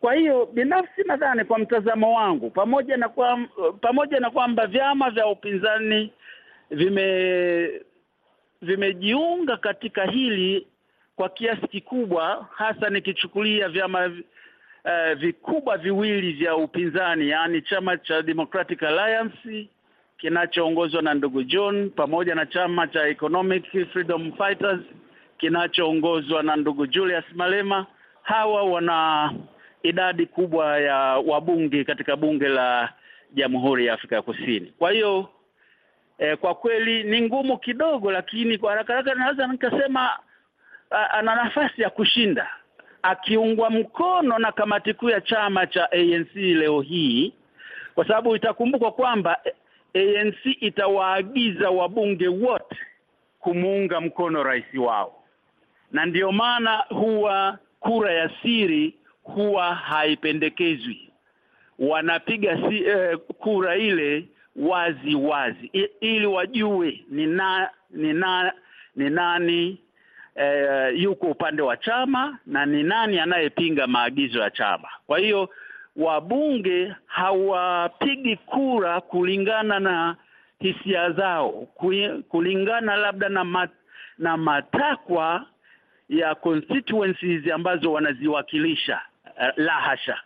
Kwa 0.01 0.15
hiyo 0.15 0.47
binafsi 0.47 1.03
nadhani 1.07 1.45
kwa 1.45 1.59
mtazamo 1.59 2.15
wangu, 2.17 2.51
pamoja 2.51 2.97
na 2.97 3.09
kwa, 3.09 3.39
pamoja 3.81 4.21
na 4.21 4.31
kwamba 4.31 4.67
vyama 4.67 5.11
vya 5.11 5.27
upinzani 5.27 6.13
vime 6.71 7.71
vimejiunga 8.63 9.57
katika 9.57 10.05
hili 10.05 10.67
kwa 11.17 11.29
kiasi 11.29 11.69
kikubwa, 11.69 12.49
hasa 12.55 12.91
nikichukulia 12.91 13.69
vyama 13.69 14.07
uh, 14.07 15.19
vikubwa 15.19 15.79
viwili 15.79 16.33
vya 16.33 16.57
upinzani, 16.57 17.29
yaani 17.29 17.63
chama 17.63 17.97
cha 17.97 18.23
Democratic 18.23 18.83
Alliance 18.83 19.69
kinachoongozwa 20.19 21.03
na 21.03 21.15
ndugu 21.15 21.43
John 21.43 21.91
pamoja 21.91 22.35
na 22.35 22.47
chama 22.47 22.87
cha 22.87 23.09
Economic 23.09 23.65
Freedom 23.93 24.33
Fighters 24.33 24.81
kinachoongozwa 25.39 26.43
na 26.43 26.57
ndugu 26.57 26.87
Julius 26.87 27.25
Malema. 27.35 27.87
Hawa 28.23 28.63
wana 28.63 29.33
idadi 29.83 30.27
kubwa 30.27 30.79
ya 30.81 30.97
wabunge 31.27 31.85
katika 31.85 32.17
bunge 32.17 32.49
la 32.49 32.93
Jamhuri 33.35 33.87
ya 33.87 33.95
Afrika 33.95 34.17
ya 34.17 34.23
Kusini. 34.23 34.73
Kwa 34.79 34.91
hiyo 34.91 35.29
eh, 36.19 36.39
kwa 36.39 36.55
kweli 36.55 37.03
ni 37.05 37.21
ngumu 37.23 37.59
kidogo, 37.59 38.11
lakini 38.13 38.59
kwa 38.59 38.71
haraka 38.71 38.93
haraka 38.93 39.15
naweza 39.15 39.47
nikasema 39.47 40.11
ana 41.11 41.35
nafasi 41.35 41.83
ya 41.83 41.91
kushinda 41.91 42.49
akiungwa 43.03 43.71
mkono 43.71 44.39
na 44.39 44.53
kamati 44.53 44.95
kuu 44.95 45.09
ya 45.11 45.21
chama 45.21 45.67
cha 45.67 45.93
ANC 45.93 46.35
leo 46.37 46.81
hii, 46.81 47.33
kwa 47.95 48.07
sababu 48.07 48.37
itakumbukwa 48.37 48.93
kwamba 48.93 49.39
ANC 49.95 50.45
itawaagiza 50.61 51.71
wabunge 51.71 52.29
wote 52.29 52.77
kumuunga 53.41 54.01
mkono 54.01 54.43
rais 54.43 54.65
wao, 54.75 55.23
na 55.93 56.07
ndiyo 56.07 56.33
maana 56.33 56.77
huwa 56.77 57.59
kura 57.81 58.13
ya 58.13 58.31
siri 58.43 58.95
huwa 59.23 59.75
haipendekezwi. 59.75 61.11
Wanapiga 61.79 62.59
si, 62.69 62.85
eh, 62.85 63.19
kura 63.39 63.77
ile 63.77 64.25
wazi 64.57 65.15
wazi 65.15 65.71
I, 65.73 65.89
ili 66.01 66.27
wajue 66.27 67.05
ni 67.11 67.27
na, 67.27 67.71
ni 67.91 68.13
na, 68.13 68.53
ni 68.97 69.11
nani 69.11 69.79
eh, 70.37 71.01
yuko 71.03 71.27
upande 71.27 71.63
wa 71.63 71.77
chama 71.77 72.39
na 72.47 72.67
ni 72.67 72.83
nani 72.83 73.19
anayepinga 73.19 73.87
maagizo 73.87 74.39
ya 74.41 74.51
chama. 74.51 74.89
Kwa 75.07 75.19
hiyo 75.19 75.51
wabunge 75.97 76.95
hawapigi 77.07 78.37
kura 78.37 79.01
kulingana 79.01 79.81
na 79.81 80.17
hisia 80.59 81.11
zao, 81.11 81.51
kulingana 82.29 82.97
labda 82.97 83.29
na 83.29 83.45
mat, 83.45 83.71
na 84.19 84.37
matakwa 84.37 85.47
ya 86.09 86.35
constituencies 86.35 87.51
ambazo 87.51 87.93
wanaziwakilisha. 87.93 89.01
La 89.57 89.73
hasha, 89.73 90.21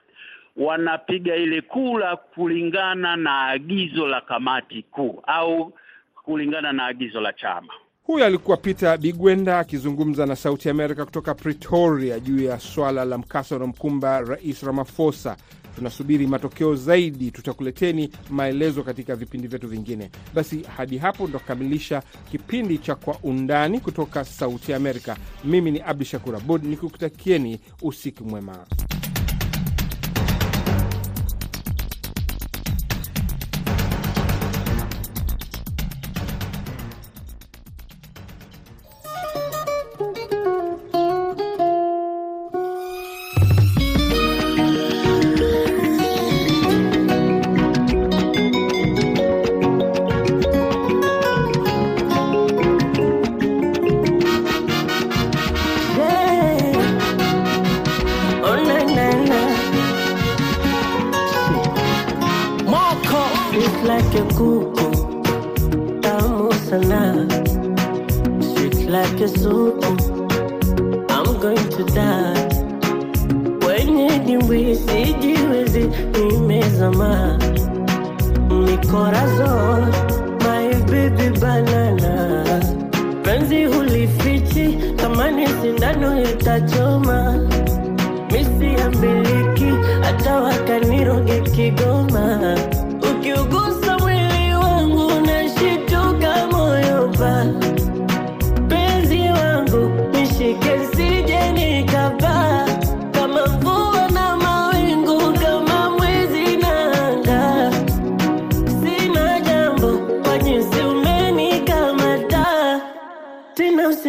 wanapiga 0.56 1.36
ile 1.36 1.60
kura 1.60 2.16
kulingana 2.16 3.16
na 3.16 3.42
agizo 3.46 4.06
la 4.08 4.20
kamati 4.20 4.82
kuu 4.82 5.22
au 5.26 5.72
kulingana 6.24 6.72
na 6.72 6.86
agizo 6.86 7.20
la 7.20 7.32
chama. 7.32 7.72
Huyu 8.08 8.24
alikuwa 8.24 8.56
Peter 8.56 8.98
Bigwenda 8.98 9.58
akizungumza 9.58 10.26
na 10.26 10.36
Sauti 10.36 10.68
Amerika 10.70 11.04
kutoka 11.04 11.34
Pretoria 11.34 12.20
juu 12.20 12.40
ya 12.44 12.60
swala 12.60 13.04
la 13.04 13.18
mkasa 13.18 13.56
unaomkumba 13.56 14.20
Rais 14.20 14.62
Ramaphosa. 14.62 15.36
Tunasubiri 15.76 16.26
matokeo 16.26 16.74
zaidi, 16.76 17.30
tutakuleteni 17.30 18.10
maelezo 18.30 18.82
katika 18.82 19.16
vipindi 19.16 19.48
vyetu 19.48 19.68
vingine. 19.68 20.10
Basi 20.34 20.62
hadi 20.76 20.98
hapo 20.98 21.26
ndo 21.28 21.38
kukamilisha 21.38 22.02
kipindi 22.30 22.78
cha 22.78 22.94
Kwa 22.94 23.18
Undani 23.22 23.80
kutoka 23.80 24.24
Sauti 24.24 24.74
Amerika. 24.74 25.16
Mimi 25.44 25.70
ni 25.70 25.80
Abdu 25.80 26.04
Shakur 26.04 26.36
Abud 26.36 26.64
nikukutakieni 26.64 27.60
usiku 27.82 28.24
mwema. 28.24 28.66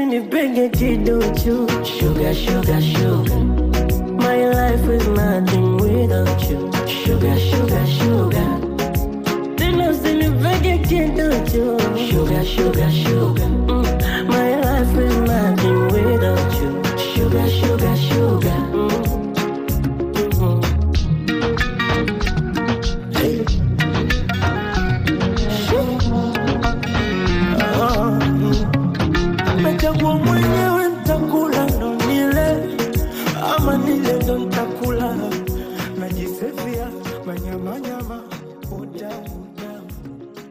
Nipenge 0.10 0.70
chido 0.70 1.20
juu 1.44 1.68
sugar, 1.84 2.34
sugar, 2.34 2.82
sugar. 2.82 3.40
My 4.24 4.46
life 4.50 4.90
is 4.90 5.08
nothing 5.08 5.78
without 5.78 6.50
you 6.50 6.72
sugar, 6.88 7.38
sugar, 7.40 7.86
sugar. 7.88 8.50
Tena 9.56 9.90
usinipeke 9.92 10.78
kitu 10.78 11.30
juu 11.52 11.78
sugar, 12.10 12.44
sugar, 12.46 12.92
sugar. 12.92 13.48
Mm, 13.68 14.28
my 14.28 14.56
life 14.66 14.98
is 14.98 15.16
nothing 15.30 15.80
without 15.94 16.54
you 16.60 16.84
sugar, 17.14 17.48
sugar, 17.50 17.96
sugar. 17.98 18.60
Mm. 18.74 19.19